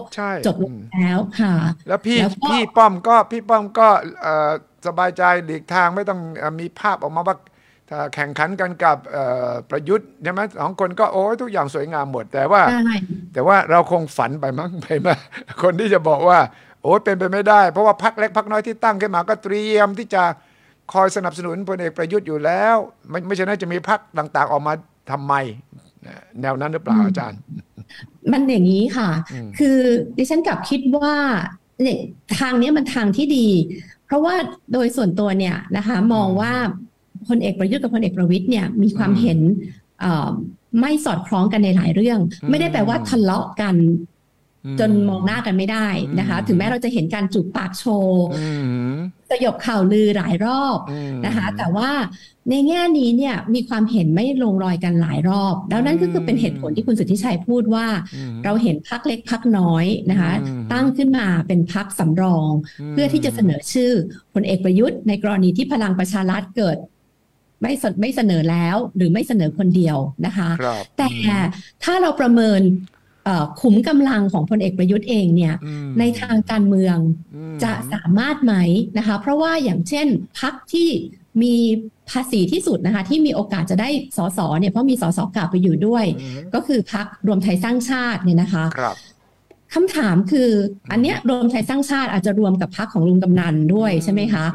[0.46, 0.56] จบ
[0.94, 1.54] แล้วค่ะ
[1.88, 3.88] แล้วพี่พี่ป้อมก็พี่ป้อมก็
[4.86, 6.20] สบายใจหลีกทางไม่ต้อง
[6.60, 7.36] มีภาพออกมาว่า
[7.88, 8.98] ถ้าแข่งขันกันกับ
[9.70, 12.62] ประยุทธ์ใช่ไหมสองคนก็โอ้ทุกอย่างสวยงามหมด แต่ว่า
[13.32, 15.14] แต่ว่าเราคงฝันไปมั้งไปมา
[15.62, 16.38] คนที่จะบอกว่า
[16.82, 20.22] โอ้เป็นไปไม่ได้ เพราะว่าพักเล็กพักน้อยที่ตั้งขึ้นมาก็เตรียมที่จะ
[20.92, 22.76] คอยสนับสนุนพลเอกประยุทธ์อยู่แล้ว
[23.10, 24.72] ไม่ไม่ใช่น่าจะมีพักต่าง ๆ ออกมา
[25.10, 25.34] ทำไม
[26.40, 27.40] แนวนั้นหรือเปล่าอาจารย์
[28.32, 29.08] มันอย่างนี้ค่ะ
[29.58, 29.78] คือ
[30.16, 31.14] ดิฉันกลับคิดว่า
[31.82, 31.98] เนี่ย
[32.38, 33.46] ทางนี้มันทางที่ดี
[34.06, 34.34] เพราะว่า
[34.72, 36.52] โดยส่วนตัวเนี่ยนะคะมองว่า
[37.28, 39.38] พลเอกประยุทธ์กับพลเอกประวิตยเนี่ยมีความเห็น
[40.80, 42.18] ไม่สอดคล้องกันในหลายเรื่อง
[42.50, 43.74] ไม่ได้แปลว่าทะเลาะกัน
[44.80, 45.86] จนมองหน้ากันไม่ได้
[46.18, 48.24] นะคะ ถึงแม้เราจะเห็นการจูบปากโชว์
[49.28, 50.78] แสยบข่าวลือหลายรอบ
[51.26, 51.90] นะคะ แต่ว่า
[52.50, 57.86] ในแง่นี้เนี่ยมีความเห็นไม่ลงรอยกันหลายรอบ แล้วนั่นก็คือเป็นเหตุผลที่คุณสุทธิชัยพูดว่า
[58.44, 60.32] เราเห็นพักเล็กพักน้อยนะคะ
[60.72, 62.50] ตั้งขึ้นมาเป็นพักสำรอง
[62.92, 63.92] เพื่อที่จะเสนอชื่อ
[64.34, 66.76] พลเอกประยุทธ์ในกรณีที่พลังประชารัฐเกิด
[67.62, 69.96] ไม่ไม่เสนอแล้วหรือไม่เสนอคนเดียว
[70.26, 70.50] นะคะ
[70.98, 71.08] แต่
[71.84, 72.60] ถ้าเราประเมิน
[73.60, 75.54] ขุมกำลังของพลเอกประยุทธ์เองเนี่ย
[75.98, 76.96] ในทางการเมือง
[77.64, 78.54] จะสามารถไหม
[78.98, 80.06] นะคะ เพราะว่าอย่างเช่น
[80.40, 80.88] พักที่
[81.42, 81.56] มี
[82.10, 86.04] ภาษีที่สุดนะคะที่มีโอกาสจะได้สสเนี่ยเพราะมีสสกลับไปอยู่ด้วย
[86.54, 88.64] ก็คือพักรวมไทยสร้างชาติเนี่ยนะคะ
[89.74, 90.50] คำถามคือ
[90.90, 94.46] อันเนี้ยรวมไทยสร้างชาติอาจจะรวมกับพักของลุงกำนันด้วยใช่ไหมคะ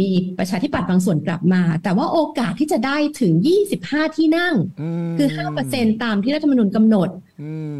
[0.00, 3.32] มีประชาธิปัตย์บางส่วนกลับมา แต่ว่าโอกาสที่จะได้ถึง
[3.74, 4.54] 25 ที่นั่ง
[5.18, 5.28] คือ
[5.66, 7.08] 5%ตามที่รัฐธรรมนูญกำหนด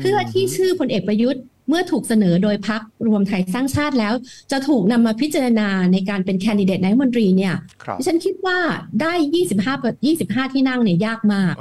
[0.01, 4.15] เพื่อที่ชื่อพลเอกประยุทธ์เมื่อถูกเสนอโดยพักรวมไทยสร้างชาติแล้ว
[4.53, 7.55] จะถูกนำมาพิจารณาในการเป็นแคนดิเดตนายมนตรีเนี่ย
[7.99, 8.59] ดิฉันคิดว่า
[9.01, 9.13] ได้
[9.63, 10.05] 25
[10.49, 11.55] 25 ที่นั่งเนี่ยยากมาก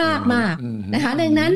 [0.00, 0.54] ยากมาก
[0.94, 1.52] นะคะดังนั้น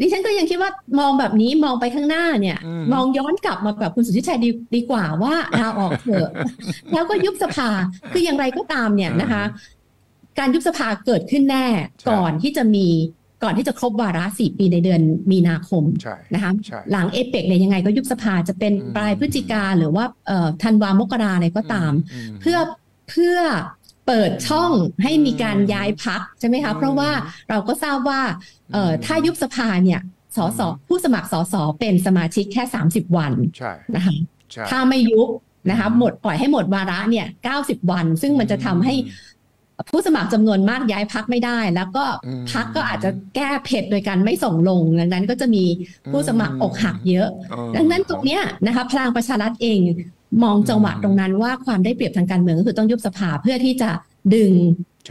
[0.00, 2.58] ดิฉันก็ยังคิดว่ามองแบบนี้มองไปข้างหน้าเนี่ย
[2.92, 6.30] มองย้อนกลับมาแบบคุณสุทธิชัยดีดีกว่าว่าลาออกเถอะ
[6.94, 7.68] แล้วก็ยุบสภา
[8.12, 9.42] คืออย่างไรก็ตามเนี่ยนะคะ
[10.38, 11.66] การยุบสภาเกิดขึ้นแน่
[12.10, 12.88] ก่อนที่จะมี
[13.44, 15.00] ก่อนที่จะครบวาระสี่ปีในเดือน
[15.30, 15.84] มีนาคม
[16.34, 16.52] นะคะ
[16.92, 20.04] หลังเอเปกเนี่ยยังไงก็ยุบสภาจะเป็นปลายพฤศจิกาหรือว่า
[20.62, 21.92] ธันวามกราอะไรก็ตาม
[22.40, 22.58] เพื่อ
[23.10, 23.36] เพื่อ
[24.06, 27.10] เปิดช่องให้มีการย้ายพักใช่ไหมคะเพราะว่า
[27.50, 28.20] เราก็ทราบว่า
[28.72, 30.00] เอ่อถ้ายุบสภาเนี่ย
[30.36, 33.32] สสผู้สมัครสสเป็นสมาชิกแค่สามสิบวัน
[33.94, 34.14] นะคะ
[34.70, 35.28] ถ้าไม่ยุบ
[35.70, 38.94] นะคะหมดปล่อยให้หมดวาระเนี่ยเก้าสิบวัน ซึ่งมันจะทำให้
[39.90, 42.04] ผู้สมัครจำนวนมากย้ายพักไม่ได้ แล้วก็
[42.52, 45.64] พักก็อาจจะแก้เผ็ดโดยการไม่ส่งลง ดังนั้นก็จะมี
[46.12, 47.28] ผู้สมัครอกหักเยอะ
[47.76, 49.78] ดังนั้นตรงเนี้ยนะคะพลังประชารัฐเอง
[50.42, 53.90] มองจังหวะตรงนั้นว่าความได้เปรียบทางการเมืองก็คือต้องยุบสภาเพื่อที่จะ
[54.34, 54.52] ดึง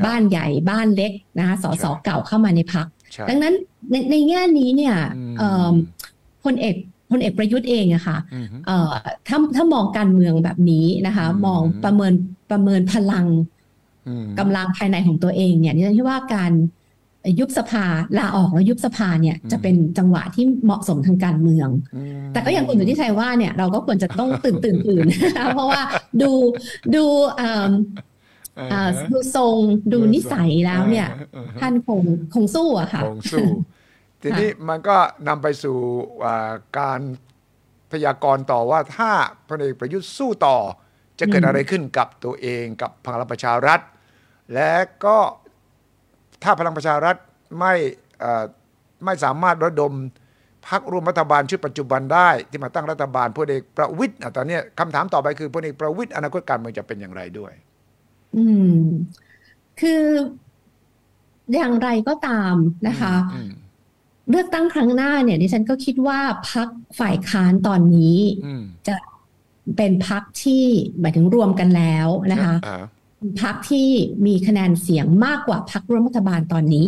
[0.06, 2.86] บ้านใหญ่บ้านเล็กนะคะสสเก่าเข้ามาในพัก
[3.30, 3.54] ดังนั้น
[3.92, 4.96] ในในแง่นี้เนี่ย
[6.44, 6.76] พลเอก
[7.12, 8.18] พลเอกประยุทธ์เองอะค่ะ
[9.28, 12.14] ถ้าถ้ามองการเมืองแบบนี้นะคะ มองประเมิน
[12.52, 13.26] ประเมินพลัง
[14.40, 16.52] กำลังภายในของตัวเองเนี่ยนี่ฉันคิดว่าการ
[17.40, 17.86] ยุบสภา
[18.18, 21.70] ลาออกแล้วยุบสภาเนี่ยจะเป็นจังหวะที่เหมาะสมทางการเมือง
[22.34, 25.06] แต่ก็อย่างคุณสุทธิชัยว่าเนี่ยเราก็ควรจะต้องตื่นตื่นตื่น
[25.54, 25.82] เพราะว่า
[26.22, 26.32] ดู
[26.96, 27.04] ดู
[29.12, 29.58] ดูทรง
[29.94, 31.08] ดูนิสัยแล้วเนี่ย
[31.62, 32.02] ท่านคง
[32.34, 33.48] คงสู้อะค่ะคงสู้
[34.22, 35.78] ทีนี้มันก็นำไปสู่
[36.80, 37.00] การ
[37.92, 39.12] พยากรณ์ต่อว่าถ้า
[39.48, 40.58] พลเอกประยุทธ์สู้ต่อ
[41.20, 43.80] จะเกิดอะไรขึ้นกับตัวเองกับพลังประชารัฐ
[44.54, 44.74] และ
[45.06, 45.18] ก็
[46.44, 47.16] ถ้าพลังประชารัฐ
[47.60, 47.74] ไม่
[49.06, 49.94] ไม่สามารถระดม
[50.68, 57.54] พักร่วมรัฐบาลชุดปัจจุบันได้ที่มาตั้งรัฐบาลพลเอกประวิทย์ตอนนี้คำถามต่อไปคือพลเอกประวิทย์อนาคตการเมืองจะเป็นอย่างไรด้วย
[58.38, 58.46] อื
[58.82, 58.84] ม
[59.82, 60.04] คือ
[61.54, 62.56] อย่างไรก็ตาม
[62.88, 63.16] นะคะ
[64.30, 66.20] เลือกตั้งครั้งหน้าเนี่ยดิฉันก็คิดว่า
[66.52, 66.68] พัก
[67.00, 68.18] ฝ่ายค้านตอนนี้
[68.88, 68.96] จะ
[69.78, 70.66] เป็นพักที่
[71.00, 72.56] หมายถึงรวมกันแล้วนะคะ
[73.42, 73.90] พักที่
[74.26, 76.86] มีคะแนนเสียงมากกว่าพักร่วมรัฐบาลตอนนี้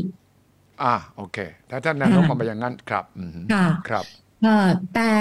[0.84, 1.38] อ่าโอเค
[1.70, 3.06] ถ้าท่านนายกมองไปอย่างนั้นครับ
[3.54, 4.06] ค่ะครับ
[4.96, 5.12] แต่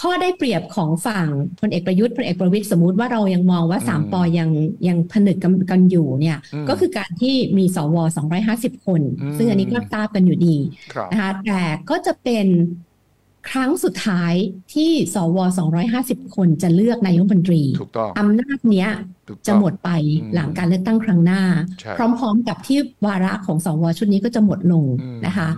[0.00, 1.26] ข้อได้เปรียบของฝั่ง
[1.60, 4.50] พลเอกประยุทธ์พลเอกประวิตยสมมติว่าเรายังมองว่าสามปอยัง
[4.88, 5.36] ยังผนึก
[5.70, 7.96] กันอยู่เนี่ย ก็คือการที่มีสว
[8.40, 9.00] 250คน
[9.36, 10.56] ซึ่งอันนี้ก็ทราบกันอยู่ดี
[11.12, 12.46] นะคะแต่ก็จะเป็น
[13.50, 14.34] ครั้งสุดท้าย
[14.74, 15.38] ที่สว
[15.86, 17.62] 250 คนจะเลือกนายกบัญชี
[18.18, 18.90] อำนาจเนี้ย
[19.46, 19.90] จะหมดไป
[20.34, 21.42] หลังการเลือกตั้งครั้งหน้า
[21.96, 24.86] พร้อมๆกับที่วาระของสวชุดนี้ก็จะหมดลง
[25.26, 25.48] นะคะ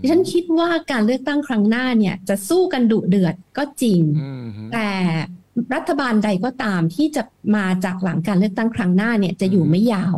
[0.00, 4.00] ดิฉันคิดว่าการเลือกตั้งครั้งหน้าเนี่ยจะสู้กันดุเดือดก็จริง
[4.72, 4.88] แต่
[5.74, 7.22] รัฐบาลใดก็ตามที่จะ
[7.56, 10.16] มาจากหลังการเลือกตั้งครั้งหน้าเนี่ยจะอยู่ไม่ยาว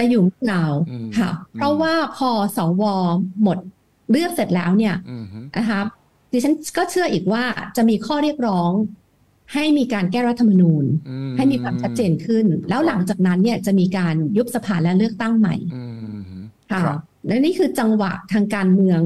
[0.00, 0.72] จะอยู่ไม่ยาว
[1.18, 2.82] ค่ะเพราะว่าพอสว
[3.42, 3.58] หมด
[4.10, 4.94] เลือกเสร็จแล้วเนี่ย
[5.58, 5.80] นะคะ
[6.32, 7.44] ดิฉันก็เชื่ออีกว่า
[7.76, 8.72] จะมีข้อเรียกร้อง
[9.54, 10.84] ให้มีการแก้รัฐธรรมนูญ
[11.36, 15.56] ให้มีความชัดเจนขึ้น แล้วหลังจากนั้นเนี่ยจะมีการยุบสภาและเลือกตั้งใหม่
[16.72, 16.82] ค่ะ
[17.26, 19.00] และนี่คือจังหวะทางการเมือง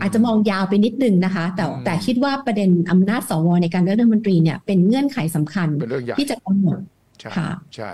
[0.00, 5.68] อาจจะมองยาวไปนิดนึงนะคะ แต่แต่คิดว่าประเด็นอำนาจสวในการเลือกรัฐมนตรีเนี่ยเป็นเงื่อนไขสำคัญ
[6.18, 6.78] ที่จะกำหนด
[7.36, 7.92] ค่ะใช่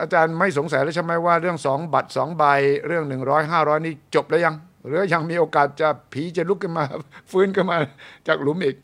[0.00, 2.44] อาจารย์ไม่สงสัยแล้วใช่ไหมว่าเรื่องสองบัตรสองใบ
[2.86, 4.54] เรื่องหนึ่งร้อยห้าร้อยนี่จบแล้วยัง
[4.86, 6.84] หรือยังมีโอกาสจะผีจะลุกขึ้นมา
[7.30, 7.76] ฟื้นขึ้นมา
[8.28, 8.76] จากหลุมอีก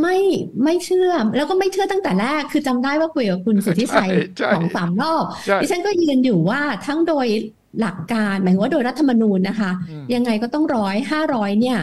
[0.00, 0.18] ไม่
[0.64, 4.10] ไม่เชื่อ แล้วก็ไม่เชื่อตั้งแต่แรกคือจำได้ว่าคุยกับคุณสุทธิชัย
[4.54, 5.24] สองสามรอบ
[5.62, 7.26] ดิฉันก็ยืนอยู่ว่าทั้งโดย
[7.80, 9.70] หลักการหมายว่าโดยรัฐธรรมนูญนะคะ
[10.14, 11.78] ยังไงก็ต้องร้อยห้าร้อยเนี่ย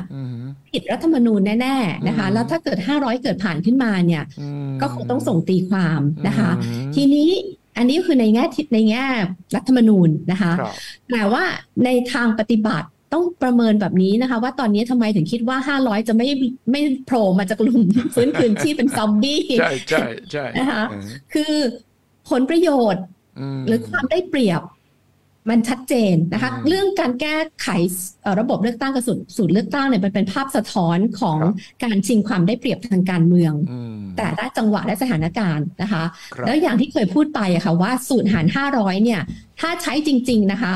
[0.69, 4.23] ผิดรัฐธรรมนูญแน่ๆนะคะ แล้วถ้าเกิด500เกิดผ่านขึ้นมาเนี่ย
[4.81, 6.49] ก็คงต้องส่งตีความนะคะ
[6.95, 7.29] ทีนี้
[7.77, 9.05] อันนี้คือในแง่ในแง่
[9.55, 10.51] รัฐธรรมนูญนะคะ
[11.11, 11.43] แต่ว่า
[11.85, 16.27] ในทางปฏิบัติ ต้องประเมินแบบนี้นะคะ ว่าตอนนี้ทำไมถึงคิดว่า 500 จะไม่
[16.71, 17.83] ไม่โผล่มาจากหลุม
[18.15, 20.83] ฟื้นคืนที่เป็นซอมบี้ใช่ใช่ใช่นะคะ
[21.33, 21.53] คือ
[22.29, 23.03] ผลประโยชน์
[23.67, 24.63] หรือความได้เปรียบ
[25.49, 27.67] มันชัดเจนนะคะ เรื่องการแก้ไข
[28.39, 31.39] ระบบเลือกตั้งกับสูตรสูตรเลือกตั้งเนี่ยมันเป็นภาพสะท้อนของ
[31.83, 33.53] การชิงความได้เปรียบทางการเมือง
[34.17, 36.03] แต่ละจังหวะและสถานการณ์นะคะ
[36.45, 39.21] แล้วอย่างที่เคยพูดไปอะค่ะว่าสูตรหารห้าร้อยเนี่ย
[39.59, 40.73] ถ้าใช้จริง ๆ นะคะ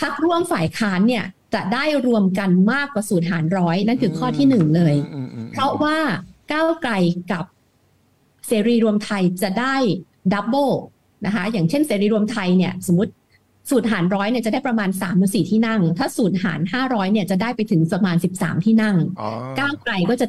[0.00, 1.24] พักร่วมฝ่ายค้านเนี่ย
[1.54, 4.94] จะได้รวมกันมากกว่าสูตรหารร้อยนั่นคือข้อที่หนึ่งเลย
[5.52, 5.96] เพราะว่า
[6.52, 6.92] ก้าวไกล
[7.32, 7.44] กับ
[8.46, 9.76] เสรีรวมไทยจะได้
[10.32, 10.68] ดับเบิล
[11.26, 13.12] นะคะอย่างเช่นเสรีรวมไทยเนี่ยสมมติ
[13.70, 18.96] สูตรหารร้อยเนี่ยจะได้ประมาณ3ามหรือสี่ที่นั่ง ถ้าสูตรหารห้าร้อยเนี่ยจะได้ไปถึงประมาณ 13 ที่นั่ง
[19.58, 20.26] ก้าวไกลก็จะ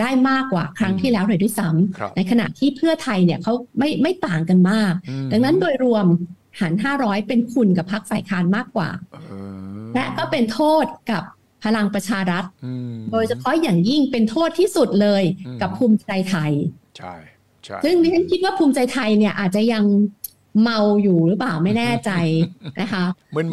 [0.00, 4.92] ได้มากกว่าครั้งที่แล้วเลยด้วยซ้ำในขณะที่เพื่อไทยเนี่ยเขาไม่ไม่ต่างกันมาก
[5.32, 6.06] ดังนั้นโดยรวม
[6.60, 8.90] หารห้าร้อยเป็นคุณกับพรรคฝ่ายค้านมากกว่า
[9.94, 11.22] และก็เป็นโทษกับ
[11.64, 12.44] พลังประชารัฐ
[13.12, 15.22] โดยเฉพาะอย่างยิ่งเป็นโทษที่สุดเลย
[15.60, 16.52] กับภูมิใจไทย
[16.96, 17.14] ใช่
[17.64, 19.84] ใช่ซึ่งดิฉันคิดว่าภูมิใจไทยเนี่ยอาจจะยัง
[20.62, 22.10] เมาอยู่หรือเปล่าไม่แน่ใจ
[22.80, 23.04] นะคะ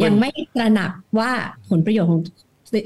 [0.06, 1.32] ยังไม่ตระหนักว่า
[1.70, 2.22] ผลประโยชน์ของ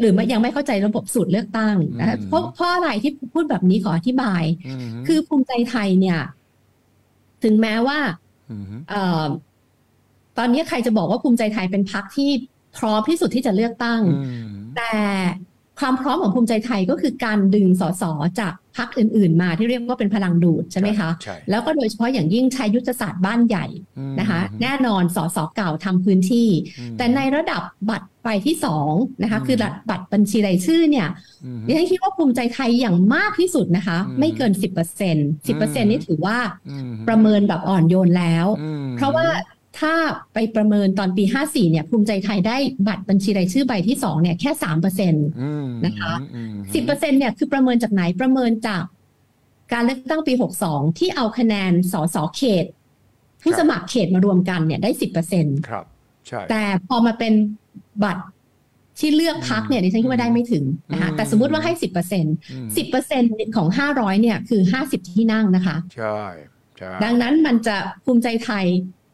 [0.02, 4.44] หรือยังไม่เข้าใจระบบสูตรเลือกตั้งนะคะเพราะเพราะอะไรที่พูดแบบนี้ขออธิบาย
[5.08, 6.20] คือภูมิใจไทยเนี่ย
[7.44, 8.00] ถึงแม้ว่า
[8.90, 9.24] เออ
[10.40, 12.30] ตอนนี้ใครจะบอกว่าภูมิใจไทยเป็นพรรคที่
[12.78, 14.02] พร้อมที่สุดที่จะเลือกตั้ง
[14.76, 14.94] แต่
[15.80, 18.04] ความพร้อมของภูมิใจไทยก็คือการดึงสส
[18.40, 21.10] จากพรรคอื่น ๆ มาที่เรียกว่าเป็นพลังดูดใช่ไหมคะ
[21.50, 23.66] แล้วก็โดยเฉพาะอย่างยิ่งใช้ยุทธศาสตร์บ้านใหญ่
[24.20, 26.50] นะคะ แน่นอนสสเก่าทำพื้นที่
[26.98, 28.92] แต่ในระดับบัตรไปที่สอง
[29.24, 29.58] นะคะคือ
[29.90, 31.08] บัตรบัญชีรายชื่อเนี่ย
[31.68, 35.16] ดิฉันคิดว่าภูมิใจไทยอย่างมากที่สุดนะคะ ไม่เกินสิบเปอร์เซ็น
[35.48, 36.38] สิบเปอร์เซ็นนี่ถือว่า
[37.08, 38.46] ประเมินแบบอ่อนโยนแล้ว
[38.98, 39.28] เพราะว่า
[39.80, 39.94] ถ้า
[40.34, 42.58] ไปประเมินตอนปี 54 เนี่ย ภูมิใจไทยได้
[42.88, 45.28] บัตรบัญชีรายชื่อใบที่สองเนี่ย แค่สามเปอร์เซ็นต์
[45.86, 46.14] นะคะ
[46.74, 48.84] สิบเปอร์เซ็นเนี่ยคือประเมินจากไหนประเมินจาก
[49.74, 50.34] การเลือกตั้งปี
[50.66, 52.66] 62 ที่เอาคะแนนสสเขต
[53.44, 55.86] ผู้สมัครเขตมารวมกันเนี่ยได้สิบเปอร์เซ็นต์ครับ
[56.28, 57.34] ใช่แต่พอมาเป็น
[58.04, 58.24] บัตร
[59.00, 62.26] ที่เลือกพักเนี่ยดิฉันคิดว่าได้ไม่ถึงนะคะแต่สมมติว่าให้สิบเปอร์เซ็น
[62.78, 63.24] สิบเปอร์เซ็น
[63.56, 66.20] ของห้าร้อยเนี่ยคือห้าสิบที่นั่งนะคะ ใช่
[66.78, 68.66] ใช่ดังนั้นมันจะภูมิใจไทย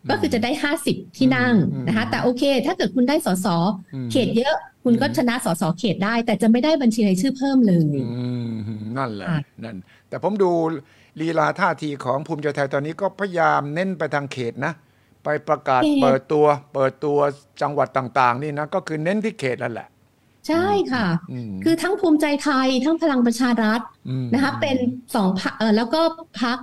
[0.10, 1.54] ก็คือจะได้ห้าสิบที่นั่ง
[1.88, 3.48] นะคะ แต่โอเค ถ้าเกิดคุณได้สส
[4.12, 7.98] เขตเยอะคุณก็ชนะสสเขตได้ แต่จะไม่ได้บัญชีรายชื่อเพิ่มเลย
[8.98, 9.28] นั่นแหละ
[9.64, 9.78] นั่น
[10.10, 10.52] แต่ผมดู
[11.22, 14.74] ลีลาท่าทีของภูมิใจไทยตอนนี้ก็พยายามเน้นไปทางเขตนะ
[15.24, 17.18] ไปประกาศเปิดตัว เปิดตัว
[17.62, 19.88] จังหวัดต่าง ๆ นี่นะ ก็คือเน้นที่เขตนั่นแหละ
[20.48, 21.06] ใช่ค่ะ
[21.64, 23.82] คือทั้งภูมิใจไทยทั้งพลังประชารัฐ
[24.34, 24.78] นะคะ เป็น
[25.16, 26.02] สองพักแล้วก็
[26.42, 26.58] พัก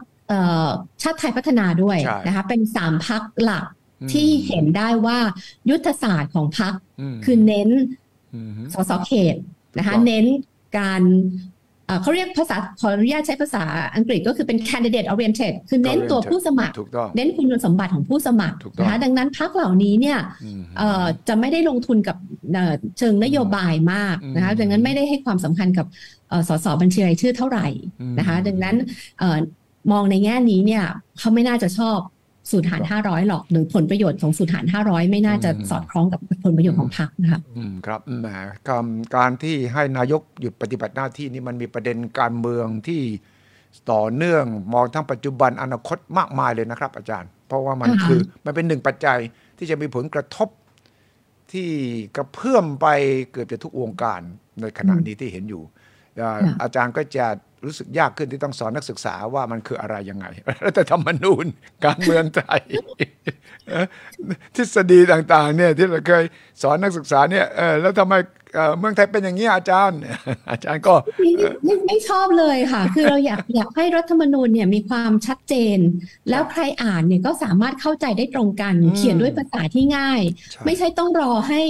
[1.03, 3.65] ชาติไทยพัฒนาด้วยนะคะเป็นสามพักหลัก
[4.13, 5.19] ที่เห็นได้ว่า
[5.71, 6.73] ยุทธศาสตร์ของพัก
[7.25, 7.71] คือเน้น
[8.75, 9.37] สสเขต
[9.79, 10.25] นะคะเน้น
[10.79, 11.03] การ
[12.03, 13.63] เขาเรียกภาษาขออนุญาตใช้ภาษา
[13.95, 16.75] อังกฤษก็คือเป็น candidate oriented คือเน้นตัวผู้สมัคร
[17.17, 20.19] เน้นคุณสมบัติของผู้สมัครนะคะดังนั้นพักเหล่านี้เนี่ย
[21.29, 22.17] จะไม่ได้ลงทุนกับ
[22.99, 25.87] เชิงนโยบายมากนะคะดังนั้นไม่ได้ให้ความสำคัญกับ
[26.49, 27.67] สสบัญชีรายชื่อเท่าไหร่
[28.19, 28.77] นะคะดังนั้น
[29.91, 30.85] มองในแง่นี้เนี่ย
[31.19, 31.99] เขาไม่น่าจะชอบ
[32.51, 38.27] สูตรหารห้าร้อยหรอกหรือผลประโยชน์ของสูตรหารห้าร้อยไม่น่าจะสอดคล้องกับผลประโยชน์ของพรรคนะคะอืมครับแหม
[39.17, 43.03] การที่ให้นายกหยุดปฏิบัติหน้าที่นี่มันมีประเด็นการเมืองที่
[43.93, 49.19] ต่อเนื่องมองทั้งปัจจุบันอนาคตมากมายเลยนะครับ อาจารย์ เพราะว่ามันคือมันเป็นหนึ่งปัจจัย
[49.59, 50.49] ที่จะมีผลกระทบ
[51.53, 51.69] ที่
[52.17, 52.87] กระเพื่อมไป
[53.31, 54.21] เกือบจะทุกวงการ
[54.61, 55.63] ในขณะนี้ที่เห็นอยู่
[56.63, 57.27] อาจารย์ก็จะ
[57.65, 60.27] รู้สึกยากขึ้นที่ต้องสอนนักศึกษาว่ามันคืออะไรยังไง
[60.65, 61.47] รัฐธรรมนูญ
[61.85, 62.63] การเมืองไทย
[64.57, 66.25] ทฤษฎีต่าง ๆ เนี่ยที่เราเคย
[66.63, 68.15] สอนนักศึกษาเนี่ยเออแล้วทำไม
[68.79, 69.99] เมืองไทยเป็นอย่างนี้อาจารย์
[70.51, 75.79] อาจารย์ก็ไม่ไม่ชอบเลยค่ะ คือเราอยากอยากให้รัฐธรรมนูญเนี่ยมีความชัดเจน
[76.31, 80.21] แล้วใครอ่านเนี่ยก็สามารถเข้าใจได้ตรงกัน เขียนด้วยภาษาที่ง่าย
[80.65, 81.63] ไม่ใช่ต้องรอให้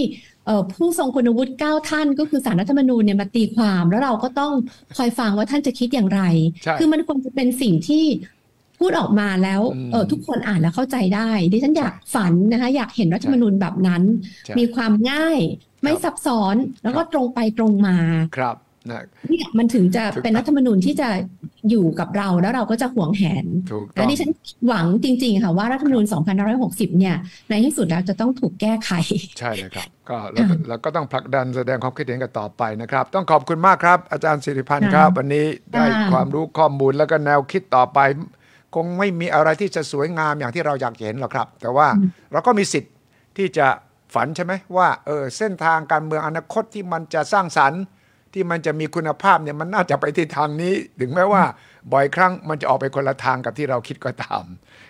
[0.73, 4.53] ผู้ทรงคุณวุฒิเก้าท่านก็คือสารรัฐธรรมนูญเนี่ยมาตีความแล้วเราก็ต้อง
[4.97, 6.23] คอยฟังว่าท่านจะคิดอย่างไร
[6.79, 8.05] คือมันควรจะเป็นสิ่งที่
[8.79, 9.61] พูดออกมาแล้ว
[9.93, 14.03] เออทุกคนอ่านแล้วเข้าใจได้ดิฉันอยากฝันนะคะอยากเห็นรัฐธรรมนูญแบบนั้น
[14.59, 15.39] มีความง่าย
[15.83, 17.99] ไม่ซับซ้อนแล้วก็ตรงไปตรงมา
[18.37, 18.72] ครับนะ
[19.31, 21.09] นี่มันถึงจะเป็นรัฐธรรมนูญที่จะ
[21.71, 23.47] อยู่กับเราแล้วเราก็จะห่วงแหน
[23.95, 24.31] และดิฉัน
[24.69, 26.05] หวังจริง ๆ ค่ะว่ารัฐธรรมนูญ
[26.53, 27.17] 2560 เนี่ย
[27.51, 28.91] ในที่สุดแล้วจะต้องถูกแก้ไข
[29.39, 30.19] ใช่เลยครับ ก็
[30.69, 37.99] เราก็ต้องผลักดันแสดงความคิดเห็นกันต่อไปนะครับ ต้องขอบคุณมากครับ อาจารย์สิริพันธ์ครับ วันนี้ได้ความรู้ข้อมูลแล้วก็แนวคิดต่อไป
[38.75, 41.89] คงไม่มีอะไรที่จะสวยงามอย่างที่เราอยากเห็นหรอกครับ แต่ว่า
[42.33, 42.93] เราก็มีสิทธิ์
[43.37, 43.67] ที่จะ
[44.15, 47.83] ฝันใช่ไหมว่าเออเส้นทางการเมืองอนาคตที่มันจะสร้างสรรค์
[48.35, 51.43] ที่มันจะมีคุณภาพเนี่ยมันน่าจะไปที่ทางนี้ ถึงแม้ว่า
[51.93, 54.45] บ่อยครั้งมันจะออกไปคนละทางกับที่เราคิดก็ตาม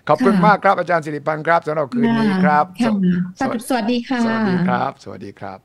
[0.08, 2.64] ขอบคุณมากครับอาจารย์สิริพันธ์ครับสำหรับคืนนี้ครับ
[3.68, 5.58] สวัสดีค่ะ สวัสดีครับ สวัสดีครับ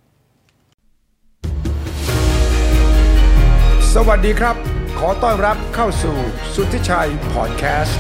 [3.96, 4.56] สวัสดีครับ
[5.00, 6.18] ขอต้อนรับเข้าสู่
[6.56, 8.00] สุทธิชัยพอดแคสต์